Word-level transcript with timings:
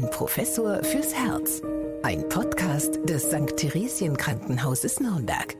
Ein 0.00 0.08
Professor 0.08 0.82
fürs 0.82 1.12
Herz. 1.12 1.60
Ein 2.02 2.26
Podcast 2.30 3.00
des 3.04 3.24
St. 3.24 3.54
Theresien 3.54 4.16
Krankenhauses 4.16 4.98
Nürnberg. 4.98 5.54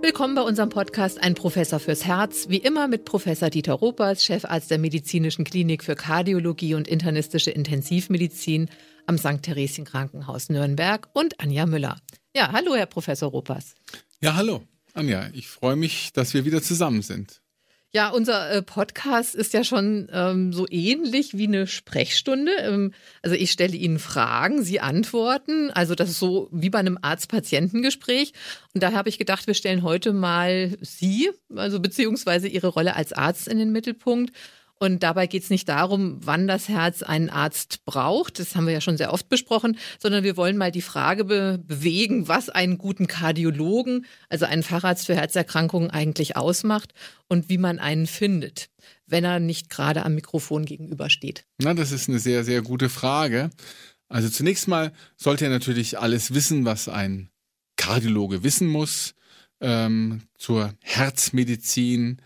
Willkommen 0.00 0.36
bei 0.36 0.42
unserem 0.42 0.68
Podcast 0.68 1.20
Ein 1.20 1.34
Professor 1.34 1.80
fürs 1.80 2.04
Herz. 2.04 2.48
Wie 2.50 2.58
immer 2.58 2.86
mit 2.86 3.04
Professor 3.04 3.50
Dieter 3.50 3.72
Ropers, 3.72 4.22
Chefarzt 4.22 4.70
der 4.70 4.78
Medizinischen 4.78 5.44
Klinik 5.44 5.82
für 5.82 5.96
Kardiologie 5.96 6.76
und 6.76 6.86
internistische 6.86 7.50
Intensivmedizin 7.50 8.70
am 9.06 9.18
St. 9.18 9.42
Theresien 9.42 9.86
Krankenhaus 9.86 10.48
Nürnberg 10.48 11.08
und 11.12 11.40
Anja 11.40 11.66
Müller. 11.66 11.98
Ja, 12.36 12.52
hallo, 12.52 12.76
Herr 12.76 12.86
Professor 12.86 13.28
Ropers. 13.28 13.74
Ja, 14.20 14.36
hallo, 14.36 14.62
Anja. 14.94 15.30
Ich 15.32 15.48
freue 15.48 15.74
mich, 15.74 16.12
dass 16.12 16.32
wir 16.32 16.44
wieder 16.44 16.62
zusammen 16.62 17.02
sind. 17.02 17.41
Ja, 17.94 18.08
unser 18.08 18.50
äh, 18.50 18.62
Podcast 18.62 19.34
ist 19.34 19.52
ja 19.52 19.64
schon 19.64 20.08
ähm, 20.10 20.54
so 20.54 20.66
ähnlich 20.70 21.36
wie 21.36 21.46
eine 21.46 21.66
Sprechstunde. 21.66 22.52
Ähm, 22.60 22.94
also 23.20 23.36
ich 23.36 23.50
stelle 23.52 23.76
Ihnen 23.76 23.98
Fragen, 23.98 24.62
Sie 24.62 24.80
antworten. 24.80 25.70
Also 25.70 25.94
das 25.94 26.08
ist 26.08 26.18
so 26.18 26.48
wie 26.52 26.70
bei 26.70 26.78
einem 26.78 26.98
Arzt-Patientengespräch. 27.02 28.32
Und 28.72 28.82
daher 28.82 28.96
habe 28.96 29.10
ich 29.10 29.18
gedacht, 29.18 29.46
wir 29.46 29.52
stellen 29.52 29.82
heute 29.82 30.14
mal 30.14 30.78
Sie, 30.80 31.32
also 31.54 31.80
beziehungsweise 31.80 32.48
Ihre 32.48 32.68
Rolle 32.68 32.96
als 32.96 33.12
Arzt 33.12 33.46
in 33.46 33.58
den 33.58 33.72
Mittelpunkt 33.72 34.32
und 34.82 35.04
dabei 35.04 35.28
geht 35.28 35.44
es 35.44 35.50
nicht 35.50 35.68
darum, 35.68 36.18
wann 36.24 36.48
das 36.48 36.68
Herz 36.68 37.04
einen 37.04 37.30
Arzt 37.30 37.84
braucht, 37.84 38.40
das 38.40 38.56
haben 38.56 38.66
wir 38.66 38.72
ja 38.72 38.80
schon 38.80 38.96
sehr 38.96 39.12
oft 39.12 39.28
besprochen, 39.28 39.78
sondern 40.00 40.24
wir 40.24 40.36
wollen 40.36 40.56
mal 40.56 40.72
die 40.72 40.82
Frage 40.82 41.24
be 41.24 41.62
bewegen, 41.64 42.26
was 42.26 42.48
einen 42.50 42.78
guten 42.78 43.06
Kardiologen, 43.06 44.06
also 44.28 44.44
einen 44.44 44.64
Facharzt 44.64 45.06
für 45.06 45.14
Herzerkrankungen 45.14 45.90
eigentlich 45.90 46.36
ausmacht 46.36 46.94
und 47.28 47.48
wie 47.48 47.58
man 47.58 47.78
einen 47.78 48.08
findet, 48.08 48.70
wenn 49.06 49.22
er 49.22 49.38
nicht 49.38 49.70
gerade 49.70 50.04
am 50.04 50.16
Mikrofon 50.16 50.64
gegenübersteht. 50.64 51.44
Na, 51.58 51.74
das 51.74 51.92
ist 51.92 52.08
eine 52.08 52.18
sehr, 52.18 52.42
sehr 52.42 52.60
gute 52.60 52.88
Frage. 52.88 53.50
Also 54.08 54.30
zunächst 54.30 54.66
mal 54.66 54.92
sollte 55.16 55.44
er 55.44 55.50
natürlich 55.52 56.00
alles 56.00 56.34
wissen, 56.34 56.64
was 56.64 56.88
ein 56.88 57.30
Kardiologe 57.76 58.42
wissen 58.42 58.66
muss 58.66 59.14
ähm, 59.60 60.22
zur 60.36 60.74
Herzmedizin, 60.80 62.20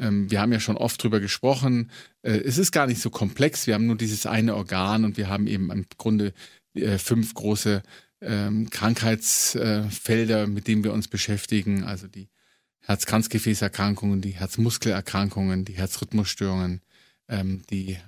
ähm, 0.00 0.30
wir 0.30 0.40
haben 0.40 0.52
ja 0.52 0.60
schon 0.60 0.76
oft 0.76 1.02
drüber 1.02 1.20
gesprochen. 1.20 1.90
Äh, 2.22 2.38
es 2.38 2.58
ist 2.58 2.72
gar 2.72 2.86
nicht 2.86 3.00
so 3.00 3.10
komplex. 3.10 3.66
Wir 3.66 3.74
haben 3.74 3.86
nur 3.86 3.96
dieses 3.96 4.26
eine 4.26 4.56
Organ 4.56 5.04
und 5.04 5.16
wir 5.16 5.28
haben 5.28 5.46
eben 5.46 5.70
im 5.70 5.84
Grunde 5.98 6.32
äh, 6.74 6.98
fünf 6.98 7.34
große 7.34 7.82
ähm, 8.22 8.70
Krankheitsfelder, 8.70 10.46
mit 10.46 10.66
denen 10.66 10.84
wir 10.84 10.92
uns 10.92 11.08
beschäftigen. 11.08 11.84
Also 11.84 12.08
die 12.08 12.28
Herz-Kranzgefäßerkrankungen, 12.80 14.22
die 14.22 14.30
Herzmuskelerkrankungen, 14.30 15.64
die 15.64 15.74
Herzrhythmusstörungen, 15.74 16.80
ähm, 17.28 17.62
die 17.70 17.98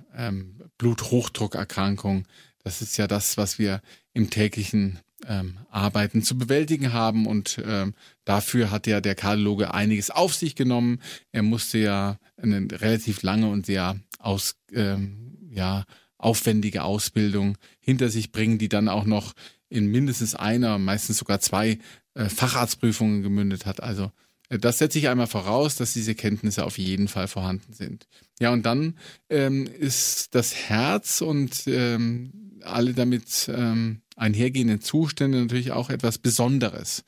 Bluthochdruckerkrankung. 0.77 2.27
Das 2.63 2.81
ist 2.81 2.97
ja 2.97 3.07
das, 3.07 3.37
was 3.37 3.57
wir 3.57 3.81
im 4.13 4.29
täglichen 4.29 4.99
ähm, 5.27 5.57
Arbeiten 5.69 6.21
zu 6.23 6.37
bewältigen 6.37 6.93
haben. 6.93 7.25
Und 7.25 7.61
ähm, 7.65 7.93
dafür 8.25 8.71
hat 8.71 8.87
ja 8.87 9.01
der 9.01 9.15
Kardiologe 9.15 9.73
einiges 9.73 10.11
auf 10.11 10.33
sich 10.33 10.55
genommen. 10.55 10.99
Er 11.31 11.43
musste 11.43 11.77
ja 11.77 12.17
eine 12.37 12.67
relativ 12.71 13.21
lange 13.21 13.49
und 13.49 13.65
sehr 13.65 13.99
aus, 14.19 14.55
ähm, 14.71 15.37
ja, 15.49 15.85
aufwendige 16.17 16.83
Ausbildung 16.83 17.57
hinter 17.79 18.09
sich 18.09 18.31
bringen, 18.31 18.57
die 18.57 18.69
dann 18.69 18.87
auch 18.87 19.05
noch 19.05 19.33
in 19.69 19.87
mindestens 19.87 20.35
einer, 20.35 20.77
meistens 20.77 21.17
sogar 21.17 21.39
zwei 21.39 21.79
äh, 22.13 22.29
Facharztprüfungen 22.29 23.23
gemündet 23.23 23.65
hat. 23.65 23.81
Also 23.81 24.11
äh, 24.49 24.59
das 24.59 24.77
setze 24.77 24.99
ich 24.99 25.09
einmal 25.09 25.27
voraus, 25.27 25.75
dass 25.75 25.93
diese 25.93 26.15
Kenntnisse 26.15 26.63
auf 26.63 26.77
jeden 26.77 27.07
Fall 27.07 27.27
vorhanden 27.27 27.73
sind. 27.73 28.07
Ja, 28.39 28.51
und 28.51 28.65
dann 28.65 28.97
ähm, 29.29 29.65
ist 29.65 30.35
das 30.35 30.55
Herz 30.55 31.21
und 31.21 31.63
ähm, 31.67 32.59
alle 32.61 32.93
damit 32.93 33.49
ähm, 33.53 34.02
einhergehenden 34.15 34.81
Zustände 34.81 35.39
natürlich 35.39 35.71
auch 35.71 35.89
etwas 35.89 36.17
Besonderes. 36.17 37.03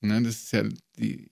Ne, 0.00 0.22
das 0.22 0.36
ist 0.36 0.52
ja 0.52 0.64
die, 0.98 1.30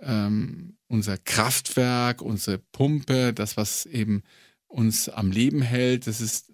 ähm, 0.00 0.76
unser 0.88 1.18
Kraftwerk, 1.18 2.22
unsere 2.22 2.58
Pumpe, 2.58 3.32
das, 3.32 3.56
was 3.56 3.86
eben 3.86 4.22
uns 4.66 5.08
am 5.08 5.30
Leben 5.30 5.62
hält. 5.62 6.06
Das 6.06 6.20
ist 6.20 6.52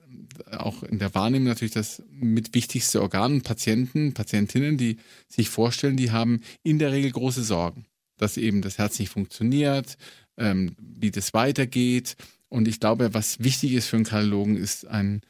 auch 0.51 0.83
in 0.83 0.99
der 0.99 1.15
Wahrnehmung 1.15 1.49
natürlich 1.49 1.75
das 1.75 2.03
mit 2.11 2.55
wichtigste 2.55 3.03
Organ. 3.03 3.43
Patienten, 3.43 4.15
Patientinnen, 4.15 4.77
die 4.77 4.99
sich 5.29 5.49
vorstellen, 5.49 5.97
die 5.97 6.11
haben 6.11 6.41
in 6.63 6.79
der 6.79 6.93
Regel 6.93 7.11
große 7.11 7.45
Sorgen, 7.45 7.87
dass 8.17 8.37
eben 8.37 8.63
das 8.63 8.79
Herz 8.79 8.99
nicht 8.99 9.11
funktioniert, 9.11 9.97
ähm, 10.37 10.75
wie 10.79 11.11
das 11.11 11.35
weitergeht. 11.35 12.17
Und 12.49 12.69
ich 12.69 12.81
glaube, 12.81 13.15
was 13.15 13.43
wichtig 13.43 13.73
ist 13.73 13.89
für 13.89 13.97
einen 13.97 14.05
Kardiologen, 14.05 14.57
ist 14.57 14.87
ein 14.87 15.23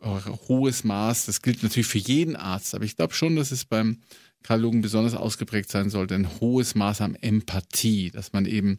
hohes 0.00 0.84
Maß, 0.84 1.26
das 1.26 1.42
gilt 1.42 1.62
natürlich 1.62 1.88
für 1.88 1.98
jeden 1.98 2.36
Arzt, 2.36 2.74
aber 2.74 2.84
ich 2.84 2.96
glaube 2.96 3.14
schon, 3.14 3.36
dass 3.36 3.50
es 3.50 3.64
beim 3.64 3.98
Kardiologen 4.42 4.80
besonders 4.80 5.14
ausgeprägt 5.14 5.70
sein 5.70 5.90
sollte, 5.90 6.14
ein 6.14 6.40
hohes 6.40 6.74
Maß 6.74 7.00
an 7.00 7.16
Empathie, 7.16 8.10
dass 8.10 8.32
man 8.32 8.46
eben 8.46 8.78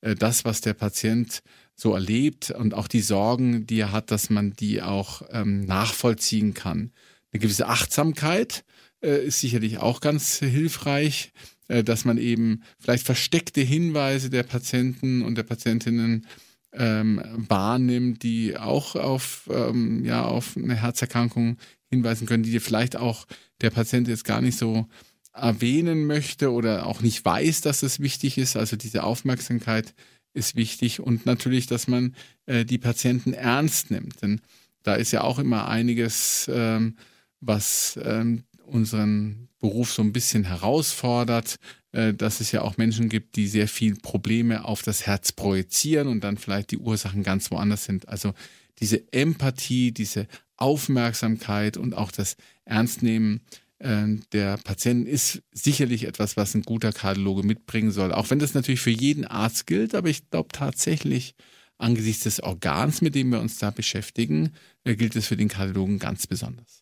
äh, 0.00 0.14
das, 0.14 0.44
was 0.44 0.60
der 0.60 0.74
Patient 0.74 1.42
so 1.74 1.94
erlebt 1.94 2.50
und 2.50 2.74
auch 2.74 2.88
die 2.88 3.00
Sorgen, 3.00 3.66
die 3.66 3.80
er 3.80 3.92
hat, 3.92 4.10
dass 4.10 4.30
man 4.30 4.52
die 4.52 4.82
auch 4.82 5.22
ähm, 5.30 5.64
nachvollziehen 5.64 6.54
kann. 6.54 6.92
Eine 7.32 7.40
gewisse 7.40 7.68
Achtsamkeit 7.68 8.64
äh, 9.02 9.24
ist 9.24 9.40
sicherlich 9.40 9.78
auch 9.78 10.00
ganz 10.00 10.38
hilfreich, 10.38 11.32
äh, 11.68 11.82
dass 11.82 12.04
man 12.04 12.18
eben 12.18 12.62
vielleicht 12.78 13.06
versteckte 13.06 13.60
Hinweise 13.60 14.30
der 14.30 14.42
Patienten 14.42 15.22
und 15.22 15.36
der 15.36 15.44
Patientinnen 15.44 16.26
ähm, 16.72 17.22
wahrnimmt, 17.48 18.22
die 18.22 18.56
auch 18.56 18.94
auf, 18.96 19.48
ähm, 19.52 20.04
ja, 20.04 20.24
auf 20.24 20.56
eine 20.56 20.76
Herzerkrankung 20.76 21.56
hinweisen 21.88 22.26
können, 22.26 22.42
die 22.42 22.60
vielleicht 22.60 22.96
auch 22.96 23.26
der 23.60 23.70
Patient 23.70 24.08
jetzt 24.08 24.24
gar 24.24 24.40
nicht 24.40 24.58
so 24.58 24.86
erwähnen 25.32 26.06
möchte 26.06 26.52
oder 26.52 26.86
auch 26.86 27.02
nicht 27.02 27.24
weiß, 27.24 27.60
dass 27.60 27.82
es 27.82 28.00
wichtig 28.00 28.38
ist. 28.38 28.56
Also 28.56 28.76
diese 28.76 29.04
Aufmerksamkeit 29.04 29.94
ist 30.32 30.56
wichtig 30.56 31.00
und 31.00 31.26
natürlich, 31.26 31.66
dass 31.66 31.88
man 31.88 32.14
äh, 32.46 32.64
die 32.64 32.78
Patienten 32.78 33.32
ernst 33.32 33.90
nimmt. 33.90 34.22
Denn 34.22 34.40
da 34.82 34.94
ist 34.94 35.10
ja 35.12 35.22
auch 35.22 35.38
immer 35.38 35.68
einiges, 35.68 36.48
ähm, 36.52 36.96
was 37.40 37.98
ähm, 38.02 38.44
unseren 38.64 39.48
Beruf 39.58 39.92
so 39.92 40.02
ein 40.02 40.12
bisschen 40.12 40.44
herausfordert, 40.44 41.56
dass 41.92 42.40
es 42.40 42.52
ja 42.52 42.62
auch 42.62 42.76
Menschen 42.76 43.08
gibt, 43.08 43.34
die 43.34 43.48
sehr 43.48 43.66
viel 43.66 43.96
Probleme 43.96 44.64
auf 44.64 44.82
das 44.82 45.06
Herz 45.06 45.32
projizieren 45.32 46.06
und 46.06 46.22
dann 46.22 46.38
vielleicht 46.38 46.70
die 46.70 46.78
Ursachen 46.78 47.24
ganz 47.24 47.50
woanders 47.50 47.84
sind. 47.84 48.08
Also 48.08 48.32
diese 48.78 49.12
Empathie, 49.12 49.92
diese 49.92 50.26
Aufmerksamkeit 50.56 51.76
und 51.76 51.94
auch 51.94 52.12
das 52.12 52.36
Ernstnehmen 52.64 53.40
äh, 53.78 54.06
der 54.32 54.58
Patienten 54.58 55.06
ist 55.06 55.42
sicherlich 55.52 56.04
etwas, 56.04 56.36
was 56.36 56.54
ein 56.54 56.62
guter 56.62 56.92
Kardiologe 56.92 57.42
mitbringen 57.42 57.90
soll. 57.90 58.12
Auch 58.12 58.30
wenn 58.30 58.38
das 58.38 58.54
natürlich 58.54 58.80
für 58.80 58.90
jeden 58.90 59.24
Arzt 59.24 59.66
gilt, 59.66 59.94
aber 59.94 60.08
ich 60.08 60.30
glaube 60.30 60.50
tatsächlich, 60.52 61.34
angesichts 61.78 62.24
des 62.24 62.42
Organs, 62.42 63.00
mit 63.00 63.14
dem 63.14 63.30
wir 63.30 63.40
uns 63.40 63.58
da 63.58 63.70
beschäftigen, 63.70 64.52
äh, 64.84 64.96
gilt 64.96 65.16
es 65.16 65.26
für 65.26 65.36
den 65.36 65.48
Kardiologen 65.48 65.98
ganz 65.98 66.26
besonders. 66.26 66.79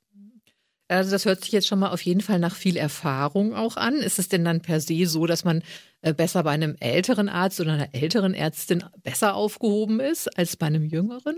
Also 0.88 1.10
das 1.10 1.26
hört 1.26 1.44
sich 1.44 1.53
jetzt 1.53 1.66
schon 1.66 1.78
mal 1.78 1.91
auf 1.91 2.00
jeden 2.00 2.22
Fall 2.22 2.38
nach 2.38 2.56
viel 2.56 2.76
Erfahrung 2.76 3.54
auch 3.54 3.76
an. 3.76 3.97
Ist 3.97 4.19
es 4.19 4.28
denn 4.28 4.44
dann 4.44 4.62
per 4.62 4.81
se 4.81 5.06
so, 5.06 5.26
dass 5.26 5.44
man 5.44 5.62
äh, 6.00 6.15
besser 6.15 6.43
bei 6.43 6.50
einem 6.50 6.76
älteren 6.81 7.28
Arzt 7.28 7.60
oder 7.60 7.75
einer 7.75 7.94
älteren 7.94 8.32
Ärztin 8.32 8.82
besser 9.03 9.34
aufgehoben 9.34 10.00
ist 10.00 10.28
als 10.38 10.56
bei 10.56 10.66
einem 10.66 10.84
jüngeren? 10.84 11.37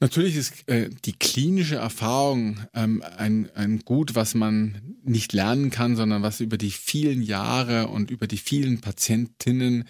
Natürlich 0.00 0.36
ist 0.36 0.68
äh, 0.68 0.90
die 1.04 1.14
klinische 1.14 1.76
Erfahrung 1.76 2.58
ähm, 2.74 3.02
ein, 3.16 3.48
ein 3.54 3.78
Gut, 3.80 4.14
was 4.14 4.34
man 4.34 4.96
nicht 5.02 5.32
lernen 5.32 5.70
kann, 5.70 5.96
sondern 5.96 6.22
was 6.22 6.40
über 6.40 6.58
die 6.58 6.70
vielen 6.70 7.22
Jahre 7.22 7.88
und 7.88 8.10
über 8.10 8.26
die 8.26 8.36
vielen 8.36 8.80
Patientinnen, 8.80 9.84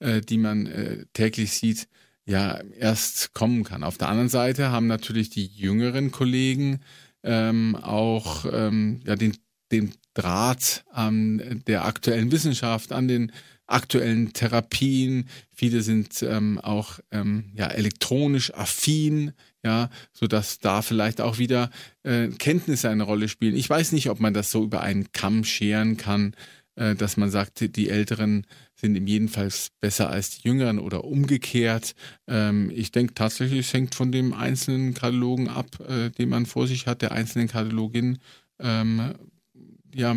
äh, 0.00 0.20
die 0.20 0.38
man 0.38 0.66
äh, 0.66 1.04
täglich 1.12 1.52
sieht, 1.52 1.86
ja 2.24 2.60
erst 2.76 3.34
kommen 3.34 3.62
kann. 3.62 3.84
Auf 3.84 3.98
der 3.98 4.08
anderen 4.08 4.28
Seite 4.28 4.70
haben 4.70 4.88
natürlich 4.88 5.30
die 5.30 5.46
jüngeren 5.46 6.10
Kollegen 6.10 6.80
ähm, 7.22 7.76
auch 7.76 8.44
ähm, 8.50 9.00
ja, 9.06 9.16
den, 9.16 9.36
den 9.70 9.92
Draht 10.14 10.84
an 10.90 11.62
der 11.66 11.84
aktuellen 11.84 12.30
Wissenschaft, 12.32 12.92
an 12.92 13.08
den 13.08 13.32
aktuellen 13.66 14.32
Therapien. 14.32 15.28
Viele 15.50 15.82
sind 15.82 16.22
ähm, 16.22 16.58
auch 16.58 17.00
ähm, 17.10 17.52
ja, 17.54 17.68
elektronisch 17.68 18.52
affin, 18.54 19.32
ja, 19.64 19.88
so 20.12 20.26
dass 20.26 20.58
da 20.58 20.82
vielleicht 20.82 21.20
auch 21.20 21.38
wieder 21.38 21.70
äh, 22.02 22.28
Kenntnisse 22.28 22.90
eine 22.90 23.04
Rolle 23.04 23.28
spielen. 23.28 23.56
Ich 23.56 23.70
weiß 23.70 23.92
nicht, 23.92 24.10
ob 24.10 24.20
man 24.20 24.34
das 24.34 24.50
so 24.50 24.62
über 24.62 24.82
einen 24.82 25.12
Kamm 25.12 25.44
scheren 25.44 25.96
kann, 25.96 26.34
äh, 26.76 26.94
dass 26.94 27.16
man 27.16 27.30
sagt, 27.30 27.76
die 27.76 27.88
Älteren 27.88 28.46
sind 28.74 28.96
im 28.96 29.06
jedenfalls 29.06 29.68
besser 29.80 30.10
als 30.10 30.30
die 30.30 30.48
Jüngeren 30.48 30.78
oder 30.78 31.04
umgekehrt. 31.04 31.94
Ähm, 32.26 32.70
ich 32.74 32.92
denke 32.92 33.14
tatsächlich, 33.14 33.60
es 33.60 33.72
hängt 33.72 33.94
von 33.94 34.12
dem 34.12 34.32
einzelnen 34.32 34.94
Katalogen 34.94 35.48
ab, 35.48 35.66
äh, 35.80 36.10
den 36.10 36.28
man 36.28 36.46
vor 36.46 36.66
sich 36.66 36.86
hat, 36.86 37.02
der 37.02 37.12
einzelnen 37.12 37.48
Katalogin. 37.48 38.18
Ähm, 38.58 39.14
ja, 39.94 40.14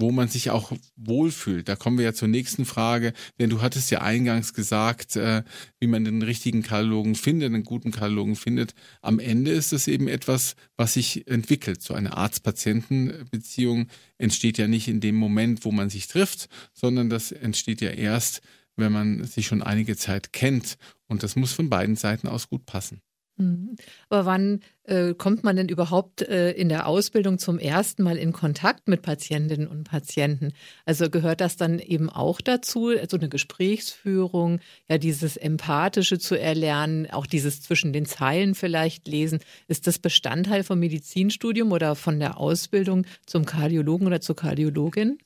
wo 0.00 0.10
man 0.10 0.28
sich 0.28 0.50
auch 0.50 0.72
wohlfühlt. 0.96 1.68
Da 1.68 1.76
kommen 1.76 1.98
wir 1.98 2.04
ja 2.04 2.14
zur 2.14 2.28
nächsten 2.28 2.64
Frage, 2.64 3.12
denn 3.38 3.50
du 3.50 3.60
hattest 3.60 3.90
ja 3.90 4.00
eingangs 4.00 4.54
gesagt, 4.54 5.16
äh, 5.16 5.42
wie 5.78 5.86
man 5.86 6.04
den 6.04 6.22
richtigen 6.22 6.62
Katalogen 6.62 7.14
findet, 7.14 7.52
einen 7.52 7.64
guten 7.64 7.90
Katalogen 7.90 8.36
findet. 8.36 8.74
Am 9.02 9.18
Ende 9.18 9.50
ist 9.50 9.72
es 9.72 9.88
eben 9.88 10.08
etwas, 10.08 10.56
was 10.76 10.94
sich 10.94 11.26
entwickelt. 11.28 11.82
So 11.82 11.94
eine 11.94 12.16
Arzt-Patienten-Beziehung 12.16 13.88
entsteht 14.18 14.58
ja 14.58 14.68
nicht 14.68 14.88
in 14.88 15.00
dem 15.00 15.16
Moment, 15.16 15.64
wo 15.64 15.72
man 15.72 15.90
sich 15.90 16.06
trifft, 16.06 16.48
sondern 16.72 17.10
das 17.10 17.32
entsteht 17.32 17.80
ja 17.80 17.90
erst, 17.90 18.40
wenn 18.76 18.92
man 18.92 19.24
sich 19.24 19.46
schon 19.46 19.62
einige 19.62 19.96
Zeit 19.96 20.32
kennt. 20.32 20.76
Und 21.06 21.22
das 21.22 21.36
muss 21.36 21.52
von 21.52 21.68
beiden 21.68 21.96
Seiten 21.96 22.28
aus 22.28 22.48
gut 22.48 22.66
passen. 22.66 23.02
Mhm. 23.40 23.76
Aber 24.08 24.26
wann 24.26 24.60
äh, 24.84 25.14
kommt 25.14 25.44
man 25.44 25.56
denn 25.56 25.68
überhaupt 25.68 26.22
äh, 26.22 26.52
in 26.52 26.68
der 26.68 26.86
Ausbildung 26.86 27.38
zum 27.38 27.58
ersten 27.58 28.02
Mal 28.02 28.16
in 28.18 28.32
Kontakt 28.32 28.88
mit 28.88 29.02
Patientinnen 29.02 29.66
und 29.66 29.84
Patienten? 29.84 30.52
Also 30.84 31.08
gehört 31.08 31.40
das 31.40 31.56
dann 31.56 31.78
eben 31.78 32.10
auch 32.10 32.40
dazu, 32.40 32.88
also 32.88 33.16
eine 33.16 33.28
Gesprächsführung, 33.28 34.60
ja, 34.88 34.98
dieses 34.98 35.36
Empathische 35.36 36.18
zu 36.18 36.38
erlernen, 36.38 37.10
auch 37.10 37.26
dieses 37.26 37.62
zwischen 37.62 37.92
den 37.92 38.06
Zeilen 38.06 38.54
vielleicht 38.54 39.08
lesen. 39.08 39.40
Ist 39.68 39.86
das 39.86 39.98
Bestandteil 39.98 40.62
vom 40.62 40.78
Medizinstudium 40.78 41.72
oder 41.72 41.96
von 41.96 42.18
der 42.18 42.36
Ausbildung 42.38 43.06
zum 43.26 43.46
Kardiologen 43.46 44.06
oder 44.06 44.20
zur 44.20 44.36
Kardiologin? 44.36 45.18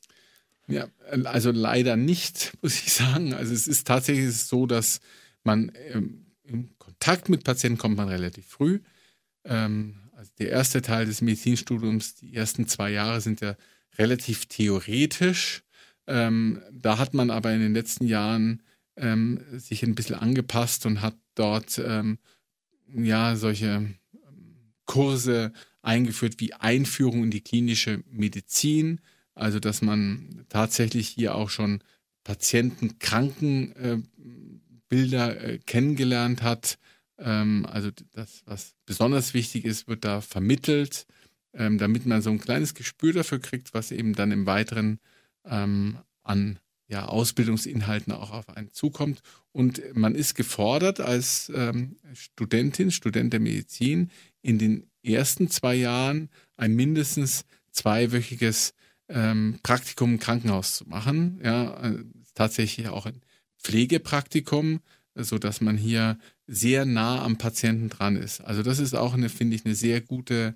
Ja, 0.66 0.86
also 1.24 1.50
leider 1.50 1.96
nicht, 1.96 2.52
muss 2.62 2.80
ich 2.80 2.92
sagen. 2.92 3.34
Also 3.34 3.52
es 3.52 3.66
ist 3.66 3.86
tatsächlich 3.86 4.34
so, 4.36 4.66
dass 4.66 5.00
man 5.42 5.72
ähm, 5.92 6.24
Kontakt 6.94 7.28
mit 7.28 7.44
Patienten 7.44 7.78
kommt 7.78 7.96
man 7.96 8.08
relativ 8.08 8.46
früh. 8.46 8.80
Ähm, 9.44 9.96
also 10.16 10.30
der 10.38 10.50
erste 10.50 10.80
Teil 10.80 11.06
des 11.06 11.20
Medizinstudiums, 11.20 12.14
die 12.14 12.34
ersten 12.34 12.66
zwei 12.66 12.90
Jahre 12.90 13.20
sind 13.20 13.40
ja 13.40 13.56
relativ 13.98 14.46
theoretisch. 14.46 15.62
Ähm, 16.06 16.62
da 16.72 16.98
hat 16.98 17.14
man 17.14 17.30
aber 17.30 17.52
in 17.52 17.60
den 17.60 17.74
letzten 17.74 18.06
Jahren 18.06 18.62
ähm, 18.96 19.40
sich 19.52 19.82
ein 19.82 19.94
bisschen 19.94 20.16
angepasst 20.16 20.86
und 20.86 21.02
hat 21.02 21.16
dort 21.34 21.78
ähm, 21.84 22.18
ja 22.94 23.36
solche 23.36 23.66
ähm, 23.66 23.98
Kurse 24.86 25.52
eingeführt 25.82 26.34
wie 26.38 26.54
Einführung 26.54 27.24
in 27.24 27.30
die 27.30 27.42
klinische 27.42 28.02
Medizin. 28.10 29.00
Also 29.34 29.58
dass 29.58 29.82
man 29.82 30.46
tatsächlich 30.48 31.08
hier 31.08 31.34
auch 31.34 31.50
schon 31.50 31.82
Patienten, 32.22 32.98
Krankenbilder 32.98 34.08
äh, 34.90 35.54
äh, 35.54 35.58
kennengelernt 35.58 36.42
hat, 36.42 36.78
ähm, 37.18 37.66
also 37.70 37.90
das, 38.12 38.42
was 38.46 38.74
besonders 38.86 39.34
wichtig 39.34 39.64
ist, 39.64 39.88
wird 39.88 40.04
da 40.04 40.20
vermittelt, 40.20 41.06
ähm, 41.52 41.78
damit 41.78 42.06
man 42.06 42.22
so 42.22 42.30
ein 42.30 42.40
kleines 42.40 42.74
Gespür 42.74 43.12
dafür 43.12 43.38
kriegt, 43.38 43.74
was 43.74 43.90
eben 43.90 44.14
dann 44.14 44.32
im 44.32 44.46
Weiteren 44.46 44.98
ähm, 45.44 45.98
an 46.22 46.58
ja, 46.88 47.06
Ausbildungsinhalten 47.06 48.12
auch 48.12 48.30
auf 48.30 48.48
einen 48.48 48.72
zukommt. 48.72 49.20
Und 49.52 49.82
man 49.94 50.14
ist 50.14 50.34
gefordert 50.34 51.00
als 51.00 51.50
ähm, 51.54 51.96
Studentin, 52.12 52.90
Student 52.90 53.32
der 53.32 53.40
Medizin, 53.40 54.10
in 54.42 54.58
den 54.58 54.86
ersten 55.02 55.48
zwei 55.48 55.74
Jahren 55.74 56.28
ein 56.56 56.74
mindestens 56.74 57.44
zweiwöchiges 57.70 58.74
ähm, 59.08 59.58
Praktikum 59.62 60.14
im 60.14 60.18
Krankenhaus 60.18 60.76
zu 60.76 60.88
machen. 60.88 61.40
Ja, 61.42 61.80
äh, 61.82 62.04
tatsächlich 62.34 62.88
auch 62.88 63.06
ein 63.06 63.20
Pflegepraktikum, 63.58 64.80
sodass 65.14 65.60
man 65.60 65.76
hier 65.76 66.18
sehr 66.46 66.84
nah 66.84 67.22
am 67.22 67.36
Patienten 67.38 67.88
dran 67.88 68.16
ist. 68.16 68.40
Also 68.40 68.62
das 68.62 68.78
ist 68.78 68.94
auch 68.94 69.14
eine, 69.14 69.28
finde 69.28 69.56
ich, 69.56 69.64
eine 69.64 69.74
sehr 69.74 70.00
gute 70.00 70.54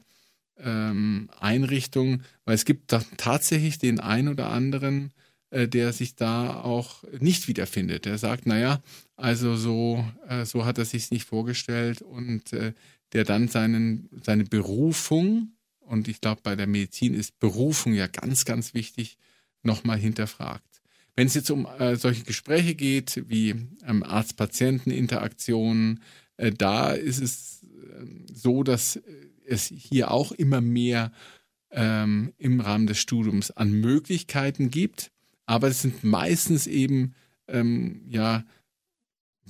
ähm, 0.58 1.30
Einrichtung, 1.38 2.22
weil 2.44 2.54
es 2.54 2.64
gibt 2.64 2.90
tatsächlich 3.16 3.78
den 3.78 4.00
einen 4.00 4.28
oder 4.28 4.50
anderen, 4.50 5.12
äh, 5.50 5.68
der 5.68 5.92
sich 5.92 6.14
da 6.16 6.60
auch 6.60 7.04
nicht 7.20 7.48
wiederfindet. 7.48 8.04
Der 8.04 8.18
sagt, 8.18 8.46
naja, 8.46 8.82
also 9.16 9.56
so, 9.56 10.04
äh, 10.28 10.44
so 10.44 10.64
hat 10.64 10.78
er 10.78 10.84
sich 10.84 11.10
nicht 11.10 11.24
vorgestellt 11.24 12.02
und 12.02 12.52
äh, 12.52 12.74
der 13.12 13.24
dann 13.24 13.48
seinen, 13.48 14.08
seine 14.22 14.44
Berufung, 14.44 15.52
und 15.80 16.08
ich 16.08 16.20
glaube, 16.20 16.42
bei 16.42 16.54
der 16.54 16.66
Medizin 16.66 17.14
ist 17.14 17.38
Berufung 17.38 17.94
ja 17.94 18.06
ganz, 18.06 18.44
ganz 18.44 18.74
wichtig, 18.74 19.16
nochmal 19.62 19.98
hinterfragt. 19.98 20.77
Wenn 21.18 21.26
es 21.26 21.34
jetzt 21.34 21.50
um 21.50 21.66
äh, 21.80 21.96
solche 21.96 22.22
Gespräche 22.22 22.76
geht, 22.76 23.24
wie 23.26 23.50
ähm, 23.84 24.04
Arzt-Patienten-Interaktionen, 24.04 26.00
äh, 26.36 26.52
da 26.52 26.92
ist 26.92 27.20
es 27.20 27.64
äh, 27.64 28.04
so, 28.32 28.62
dass 28.62 29.00
es 29.44 29.66
hier 29.66 30.12
auch 30.12 30.30
immer 30.30 30.60
mehr 30.60 31.10
ähm, 31.72 32.32
im 32.38 32.60
Rahmen 32.60 32.86
des 32.86 32.98
Studiums 32.98 33.50
an 33.50 33.72
Möglichkeiten 33.72 34.70
gibt, 34.70 35.10
aber 35.44 35.66
es 35.66 35.82
sind 35.82 36.04
meistens 36.04 36.68
eben 36.68 37.14
ähm, 37.48 38.04
ja 38.08 38.44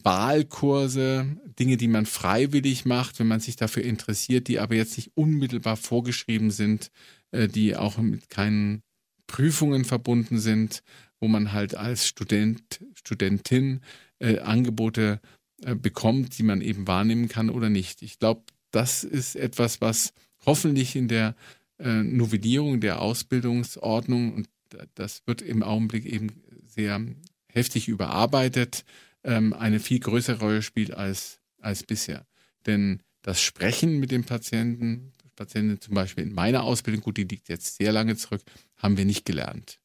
Wahlkurse, 0.03 1.37
Dinge, 1.59 1.76
die 1.76 1.88
man 1.88 2.06
freiwillig 2.06 2.87
macht, 2.87 3.19
wenn 3.19 3.29
man 3.29 3.41
sich 3.41 3.56
dafür 3.56 3.82
interessiert, 3.82 4.49
die 4.49 4.59
aber 4.59 4.75
jetzt 4.75 4.97
nicht 4.97 5.11
unmittelbar 5.17 5.76
vorgeschrieben 5.76 6.50
sind, 6.50 6.91
äh, 7.31 7.47
die 7.47 7.76
auch 7.76 7.99
mit 7.99 8.31
keinen 8.31 8.81
Prüfungen 9.26 9.85
verbunden 9.85 10.38
sind, 10.38 10.82
wo 11.20 11.29
man 11.29 11.53
halt 11.53 11.75
als 11.75 12.06
Student, 12.06 12.81
Studentin 12.94 13.81
äh, 14.19 14.38
Angebote 14.38 15.20
äh, 15.62 15.75
bekommt, 15.75 16.38
die 16.38 16.43
man 16.43 16.61
eben 16.61 16.87
wahrnehmen 16.87 17.29
kann 17.29 17.50
oder 17.50 17.69
nicht. 17.69 18.03
Ich 18.03 18.19
glaube, 18.19 18.43
das 18.70 19.05
ist 19.05 19.37
etwas, 19.37 19.81
was 19.81 20.12
hoffentlich 20.47 20.94
in 20.97 21.09
der 21.09 21.35
äh, 21.79 22.03
Novellierung 22.03 22.81
der 22.81 23.00
Ausbildungsordnung, 23.00 24.35
und 24.35 24.49
das 24.94 25.23
wird 25.26 25.43
im 25.43 25.62
Augenblick 25.62 26.05
eben 26.05 26.43
sehr 26.65 27.05
heftig 27.50 27.88
überarbeitet, 27.88 28.85
ähm, 29.25 29.53
eine 29.53 29.81
viel 29.81 30.00
größere 30.00 30.41
Rolle 30.41 30.62
spielt 30.62 30.93
als, 30.93 31.41
als 31.61 31.82
bisher. 31.82 32.26
Denn 32.67 33.03
das 33.23 33.43
Sprechen 33.43 33.99
mit 33.99 34.11
dem 34.11 34.25
Patienten, 34.25 35.12
Patienten 35.35 35.81
zum 35.81 35.94
Beispiel 35.94 36.25
in 36.25 36.32
meiner 36.32 36.62
Ausbildung, 36.62 37.03
gut, 37.03 37.17
die 37.17 37.25
liegt 37.25 37.49
jetzt 37.49 37.76
sehr 37.76 37.93
lange 37.93 38.17
zurück, 38.17 38.43
haben 38.76 38.97
wir 38.97 39.05
nicht 39.05 39.25
gelernt 39.25 39.77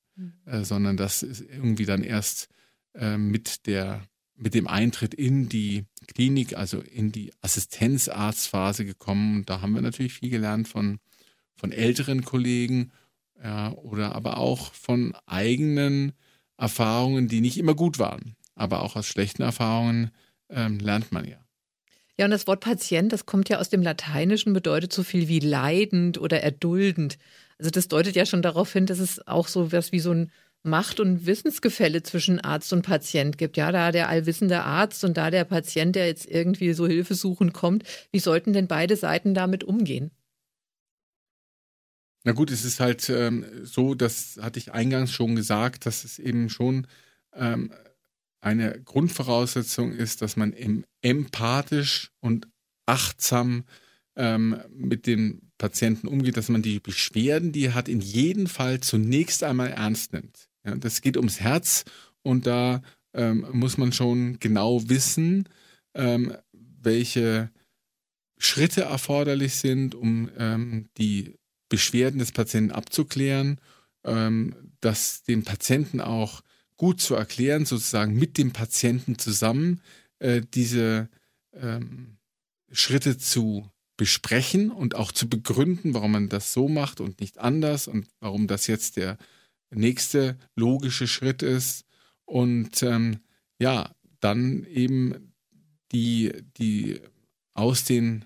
äh, 0.45 0.63
sondern 0.63 0.97
das 0.97 1.23
ist 1.23 1.41
irgendwie 1.41 1.85
dann 1.85 2.03
erst 2.03 2.49
äh, 2.93 3.17
mit 3.17 3.67
der 3.67 4.07
mit 4.35 4.55
dem 4.55 4.67
Eintritt 4.67 5.13
in 5.13 5.47
die 5.47 5.85
Klinik, 6.07 6.57
also 6.57 6.79
in 6.79 7.11
die 7.11 7.31
Assistenzarztphase 7.41 8.83
gekommen. 8.83 9.37
Und 9.37 9.49
da 9.49 9.61
haben 9.61 9.73
wir 9.73 9.81
natürlich 9.81 10.13
viel 10.13 10.29
gelernt 10.29 10.67
von, 10.67 10.99
von 11.55 11.71
älteren 11.71 12.25
Kollegen 12.25 12.91
ja, 13.41 13.71
oder 13.73 14.15
aber 14.15 14.37
auch 14.37 14.73
von 14.73 15.13
eigenen 15.25 16.13
Erfahrungen, 16.57 17.27
die 17.27 17.41
nicht 17.41 17.57
immer 17.57 17.75
gut 17.75 17.99
waren. 17.99 18.35
Aber 18.55 18.81
auch 18.81 18.95
aus 18.95 19.07
schlechten 19.07 19.41
Erfahrungen 19.41 20.11
ähm, 20.49 20.79
lernt 20.79 21.11
man 21.11 21.27
ja. 21.27 21.37
Ja, 22.17 22.25
und 22.25 22.31
das 22.31 22.45
Wort 22.45 22.59
Patient, 22.59 23.11
das 23.11 23.25
kommt 23.25 23.49
ja 23.49 23.59
aus 23.59 23.69
dem 23.69 23.81
Lateinischen, 23.81 24.53
bedeutet 24.53 24.93
so 24.93 25.01
viel 25.03 25.27
wie 25.27 25.39
leidend 25.39 26.19
oder 26.19 26.41
erduldend. 26.41 27.17
Also 27.57 27.71
das 27.71 27.87
deutet 27.87 28.15
ja 28.15 28.25
schon 28.25 28.41
darauf 28.41 28.71
hin, 28.73 28.85
dass 28.85 28.99
es 28.99 29.25
auch 29.27 29.47
so 29.47 29.71
was 29.71 29.91
wie 29.91 29.99
so 29.99 30.11
ein 30.11 30.31
Macht- 30.63 31.01
und 31.01 31.25
Wissensgefälle 31.25 32.03
zwischen 32.03 32.39
Arzt 32.39 32.71
und 32.71 32.83
Patient 32.83 33.37
gibt. 33.37 33.57
Ja, 33.57 33.71
da 33.71 33.91
der 33.91 34.07
allwissende 34.07 34.63
Arzt 34.63 35.03
und 35.03 35.17
da 35.17 35.29
der 35.29 35.43
Patient, 35.43 35.95
der 35.95 36.07
jetzt 36.07 36.25
irgendwie 36.25 36.73
so 36.73 36.87
Hilfe 36.87 37.15
suchen 37.15 37.51
kommt. 37.51 37.83
Wie 38.11 38.19
sollten 38.19 38.53
denn 38.53 38.67
beide 38.67 38.95
Seiten 38.95 39.33
damit 39.33 39.65
umgehen? 39.65 40.11
Na 42.23 42.31
gut, 42.31 42.51
es 42.51 42.63
ist 42.63 42.79
halt 42.79 43.09
ähm, 43.09 43.45
so, 43.63 43.95
das 43.95 44.39
hatte 44.41 44.57
ich 44.57 44.71
eingangs 44.71 45.11
schon 45.11 45.35
gesagt, 45.35 45.85
dass 45.85 46.05
es 46.05 46.19
eben 46.19 46.49
schon 46.49 46.87
ähm, 47.33 47.73
eine 48.39 48.81
Grundvoraussetzung 48.81 49.91
ist, 49.91 50.21
dass 50.21 50.37
man 50.37 50.53
empathisch 51.01 52.11
und 52.21 52.47
achtsam 52.85 53.65
ähm, 54.15 54.59
mit 54.69 55.07
den 55.07 55.51
Patienten 55.57 56.07
umgeht, 56.07 56.37
dass 56.37 56.49
man 56.49 56.61
die 56.61 56.79
Beschwerden, 56.79 57.51
die 57.51 57.65
er 57.65 57.75
hat, 57.75 57.87
in 57.87 58.01
jedem 58.01 58.47
Fall 58.47 58.79
zunächst 58.79 59.43
einmal 59.43 59.69
ernst 59.69 60.13
nimmt. 60.13 60.49
Ja, 60.65 60.75
das 60.75 61.01
geht 61.01 61.17
ums 61.17 61.39
Herz 61.39 61.85
und 62.21 62.45
da 62.47 62.81
ähm, 63.13 63.47
muss 63.51 63.77
man 63.77 63.91
schon 63.91 64.39
genau 64.39 64.89
wissen, 64.89 65.47
ähm, 65.93 66.35
welche 66.51 67.51
Schritte 68.37 68.81
erforderlich 68.81 69.55
sind, 69.55 69.95
um 69.95 70.29
ähm, 70.37 70.89
die 70.97 71.35
Beschwerden 71.69 72.19
des 72.19 72.31
Patienten 72.31 72.71
abzuklären, 72.71 73.59
ähm, 74.03 74.73
das 74.81 75.23
dem 75.23 75.43
Patienten 75.43 76.01
auch 76.01 76.41
gut 76.75 76.99
zu 76.99 77.15
erklären, 77.15 77.65
sozusagen 77.65 78.15
mit 78.15 78.37
dem 78.37 78.51
Patienten 78.51 79.17
zusammen 79.17 79.81
äh, 80.19 80.41
diese 80.53 81.09
ähm, 81.53 82.17
Schritte 82.71 83.17
zu 83.17 83.69
besprechen 84.03 84.69
und 84.69 84.95
auch 84.95 85.13
zu 85.13 85.29
begründen, 85.29 85.93
warum 85.93 86.11
man 86.11 86.27
das 86.27 86.51
so 86.51 86.67
macht 86.67 86.99
und 86.99 87.21
nicht 87.21 87.37
anders 87.37 87.87
und 87.87 88.05
warum 88.19 88.47
das 88.47 88.67
jetzt 88.67 88.97
der 88.97 89.17
nächste 89.71 90.37
logische 90.57 91.07
Schritt 91.07 91.41
ist. 91.41 91.85
Und 92.25 92.83
ähm, 92.83 93.21
ja, 93.59 93.95
dann 94.19 94.65
eben 94.65 95.31
die, 95.93 96.33
die 96.57 96.99
aus 97.53 97.85
den 97.85 98.25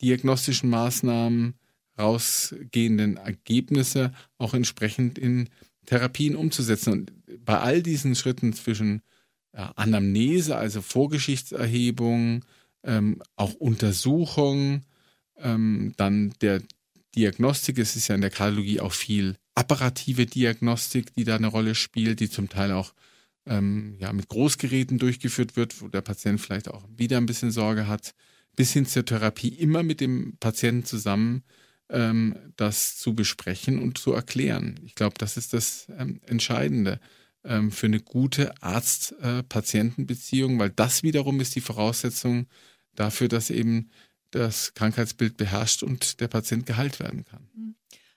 diagnostischen 0.00 0.70
Maßnahmen 0.70 1.54
rausgehenden 1.98 3.16
Ergebnisse 3.16 4.12
auch 4.36 4.54
entsprechend 4.54 5.18
in 5.18 5.48
Therapien 5.86 6.36
umzusetzen. 6.36 6.92
Und 6.92 7.12
bei 7.44 7.58
all 7.58 7.82
diesen 7.82 8.14
Schritten 8.14 8.52
zwischen 8.52 9.02
ja, 9.52 9.72
Anamnese, 9.74 10.54
also 10.54 10.80
Vorgeschichtserhebung, 10.80 12.44
ähm, 12.84 13.20
auch 13.34 13.54
Untersuchung, 13.54 14.84
ähm, 15.40 15.94
dann 15.96 16.32
der 16.40 16.62
Diagnostik, 17.14 17.78
es 17.78 17.96
ist 17.96 18.08
ja 18.08 18.14
in 18.14 18.20
der 18.20 18.30
Kardiologie 18.30 18.80
auch 18.80 18.92
viel 18.92 19.36
apparative 19.54 20.26
Diagnostik, 20.26 21.14
die 21.14 21.24
da 21.24 21.36
eine 21.36 21.48
Rolle 21.48 21.74
spielt, 21.74 22.20
die 22.20 22.30
zum 22.30 22.48
Teil 22.48 22.72
auch 22.72 22.92
ähm, 23.46 23.96
ja, 23.98 24.12
mit 24.12 24.28
Großgeräten 24.28 24.98
durchgeführt 24.98 25.56
wird, 25.56 25.80
wo 25.80 25.88
der 25.88 26.02
Patient 26.02 26.40
vielleicht 26.40 26.68
auch 26.68 26.84
wieder 26.96 27.16
ein 27.16 27.26
bisschen 27.26 27.50
Sorge 27.50 27.88
hat, 27.88 28.14
bis 28.54 28.72
hin 28.72 28.86
zur 28.86 29.04
Therapie 29.04 29.48
immer 29.48 29.82
mit 29.82 30.00
dem 30.00 30.36
Patienten 30.38 30.84
zusammen 30.84 31.42
ähm, 31.90 32.36
das 32.56 32.96
zu 32.98 33.14
besprechen 33.14 33.80
und 33.80 33.98
zu 33.98 34.12
erklären. 34.12 34.78
Ich 34.84 34.94
glaube, 34.94 35.14
das 35.18 35.36
ist 35.36 35.52
das 35.54 35.88
ähm, 35.98 36.20
Entscheidende 36.26 37.00
ähm, 37.44 37.70
für 37.70 37.86
eine 37.86 38.00
gute 38.00 38.62
Arzt-Patienten-Beziehung, 38.62 40.58
weil 40.58 40.70
das 40.70 41.02
wiederum 41.02 41.40
ist 41.40 41.54
die 41.54 41.60
Voraussetzung 41.60 42.46
dafür, 42.94 43.28
dass 43.28 43.50
eben 43.50 43.90
das 44.30 44.74
Krankheitsbild 44.74 45.36
beherrscht 45.36 45.82
und 45.82 46.20
der 46.20 46.28
Patient 46.28 46.66
geheilt 46.66 47.00
werden 47.00 47.24
kann. 47.24 47.48
Mhm. 47.54 47.74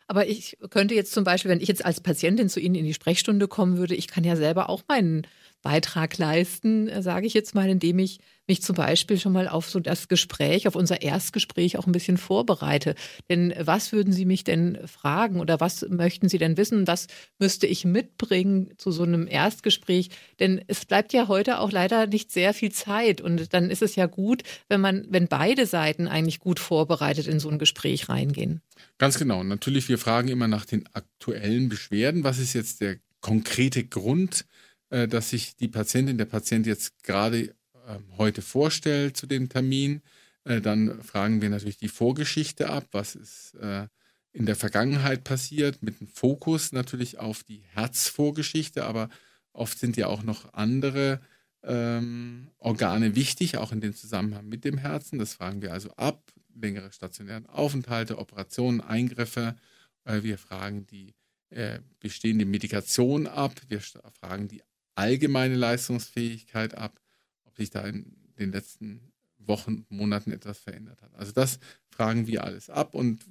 Aber 0.08 0.27
ich 0.27 0.58
könnte 0.70 0.94
jetzt 0.94 1.13
zum 1.13 1.24
Beispiel, 1.24 1.50
wenn 1.50 1.62
ich 1.62 1.70
jetzt 1.70 1.86
als 1.86 2.01
Patientin 2.01 2.50
zu 2.50 2.60
Ihnen 2.60 2.75
in 2.75 2.84
die 2.84 2.94
Sprechstunde 2.94 3.48
kommen 3.48 3.77
würde, 3.77 3.96
ich 3.96 4.08
kann 4.08 4.25
ja 4.25 4.36
selber 4.36 4.70
auch 4.70 4.84
meinen 4.89 5.25
Beitrag 5.62 6.18
leisten, 6.18 6.88
äh, 6.88 7.01
sage 7.01 7.27
ich 7.27 7.34
jetzt 7.34 7.56
mal, 7.56 7.70
indem 7.70 8.00
ich 8.00 8.20
mich 8.48 8.62
zum 8.62 8.75
Beispiel 8.75 9.18
schon 9.18 9.32
mal 9.32 9.48
auf 9.48 9.70
so 9.70 9.80
das 9.80 10.08
Gespräch, 10.08 10.68
auf 10.68 10.75
unser 10.75 11.01
Erstgespräch 11.01 11.77
auch 11.77 11.86
ein 11.86 11.94
bisschen 11.94 12.18
vorbereite. 12.18 12.96
Denn 13.30 13.53
was 13.58 13.94
würden 13.94 14.12
Sie 14.12 14.25
mich 14.25 14.44
denn 14.44 14.80
fragen 14.88 15.39
oder 15.39 15.60
was 15.60 15.88
möchten 15.89 16.27
Sie 16.27 16.38
denn 16.38 16.58
wissen? 16.58 16.88
Was 16.88 17.08
müsste 17.39 17.68
ich 17.68 17.86
mitbringen 17.86 18.74
zu 18.77 18.91
so 18.91 19.03
einem 19.03 19.27
Erstgespräch? 19.27 20.10
Denn 20.39 20.62
es 20.68 20.86
bleibt 20.86 21.13
ja 21.13 21.27
heute 21.27 21.60
auch 21.60 21.72
leider 21.72 22.08
nicht 22.08 22.32
sehr 22.32 22.53
viel 22.53 22.72
Zeit 22.72 23.22
und 23.22 23.53
dann 23.53 23.70
ist 23.70 23.82
es 23.82 23.96
ja 23.96 24.08
gut, 24.08 24.44
wenn 24.68 24.82
man, 24.82 25.06
wenn 25.10 25.27
beide 25.27 25.65
Seiten 25.65 26.08
eigentlich 26.08 26.39
gut 26.39 26.60
vorbereitet 26.60 27.27
in 27.27 27.39
so 27.39 27.50
ein 27.50 27.60
Gespräch 27.60 28.10
reingehen. 28.10 28.62
Ganz 28.98 29.18
genau. 29.18 29.44
Natürlich, 29.44 29.88
wir 29.88 29.98
fragen 29.98 30.27
immer 30.27 30.48
nach 30.48 30.65
den 30.65 30.84
aktuellen 30.94 31.70
Beschwerden. 31.70 32.24
Was 32.24 32.39
ist 32.39 32.53
jetzt 32.53 32.82
der 32.82 32.98
konkrete 33.22 33.84
Grund? 33.86 34.46
Äh, 34.91 35.07
dass 35.07 35.29
sich 35.29 35.55
die 35.55 35.69
Patientin, 35.69 36.17
der 36.17 36.25
Patient 36.25 36.67
jetzt 36.67 37.01
gerade 37.03 37.55
ähm, 37.88 38.03
heute 38.17 38.41
vorstellt 38.41 39.15
zu 39.15 39.25
dem 39.25 39.48
Termin. 39.48 40.01
Äh, 40.43 40.60
dann 40.60 41.01
fragen 41.01 41.41
wir 41.41 41.50
natürlich 41.50 41.77
die 41.77 41.88
Vorgeschichte 41.88 42.69
ab, 42.69 42.88
was 42.91 43.15
ist 43.15 43.55
äh, 43.55 43.88
in 44.33 44.45
der 44.45 44.57
Vergangenheit 44.57 45.24
passiert, 45.24 45.81
mit 45.81 46.01
dem 46.01 46.07
Fokus 46.07 46.74
natürlich 46.74 47.19
auf 47.19 47.43
die 47.43 47.63
Herzvorgeschichte, 47.74 48.83
aber 48.83 49.10
oft 49.53 49.79
sind 49.79 49.95
ja 49.95 50.07
auch 50.07 50.24
noch 50.24 50.53
andere 50.53 51.21
ähm, 51.63 52.50
Organe 52.57 53.15
wichtig, 53.15 53.57
auch 53.57 53.71
in 53.71 53.79
dem 53.79 53.95
Zusammenhang 53.95 54.48
mit 54.48 54.65
dem 54.65 54.77
Herzen. 54.77 55.19
Das 55.19 55.36
fragen 55.36 55.62
wir 55.62 55.71
also 55.71 55.91
ab. 55.95 56.21
Längere 56.53 56.91
stationären 56.91 57.45
Aufenthalte, 57.45 58.17
Operationen, 58.17 58.81
Eingriffe. 58.81 59.55
Wir 60.03 60.38
fragen 60.38 60.86
die 60.88 61.13
äh, 61.50 61.79
bestehende 62.00 62.45
Medikation 62.45 63.27
ab. 63.27 63.53
Wir 63.69 63.79
fragen 63.79 64.48
die 64.48 64.62
allgemeine 65.01 65.55
Leistungsfähigkeit 65.55 66.75
ab, 66.75 67.01
ob 67.43 67.58
sich 67.58 67.72
da 67.72 67.81
in 67.81 68.15
den 68.38 68.51
letzten 68.51 69.12
Wochen, 69.39 69.86
Monaten 69.89 70.31
etwas 70.31 70.60
verändert 70.60 71.01
hat. 71.01 71.13
Also 71.15 71.31
das 71.31 71.60
fragen 71.89 72.27
wir 72.27 72.43
alles 72.43 72.70
ab 72.70 72.93
und 72.93 73.25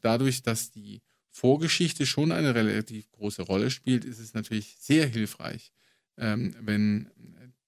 dadurch, 0.00 0.42
dass 0.42 0.70
die 0.70 1.02
Vorgeschichte 1.30 2.04
schon 2.04 2.32
eine 2.32 2.54
relativ 2.54 3.10
große 3.12 3.42
Rolle 3.42 3.70
spielt, 3.70 4.04
ist 4.04 4.18
es 4.18 4.34
natürlich 4.34 4.76
sehr 4.78 5.06
hilfreich, 5.06 5.72
ähm, 6.18 6.54
wenn 6.60 7.08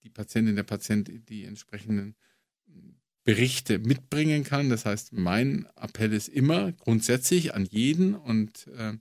die 0.02 0.10
Patientin, 0.10 0.56
der 0.56 0.64
Patient 0.64 1.10
die 1.28 1.44
entsprechenden 1.44 2.14
Berichte 3.24 3.78
mitbringen 3.78 4.44
kann. 4.44 4.68
Das 4.68 4.84
heißt, 4.84 5.14
mein 5.14 5.66
Appell 5.76 6.12
ist 6.12 6.28
immer 6.28 6.72
grundsätzlich 6.72 7.54
an 7.54 7.64
jeden 7.64 8.14
und 8.14 8.66
äh, 8.76 8.94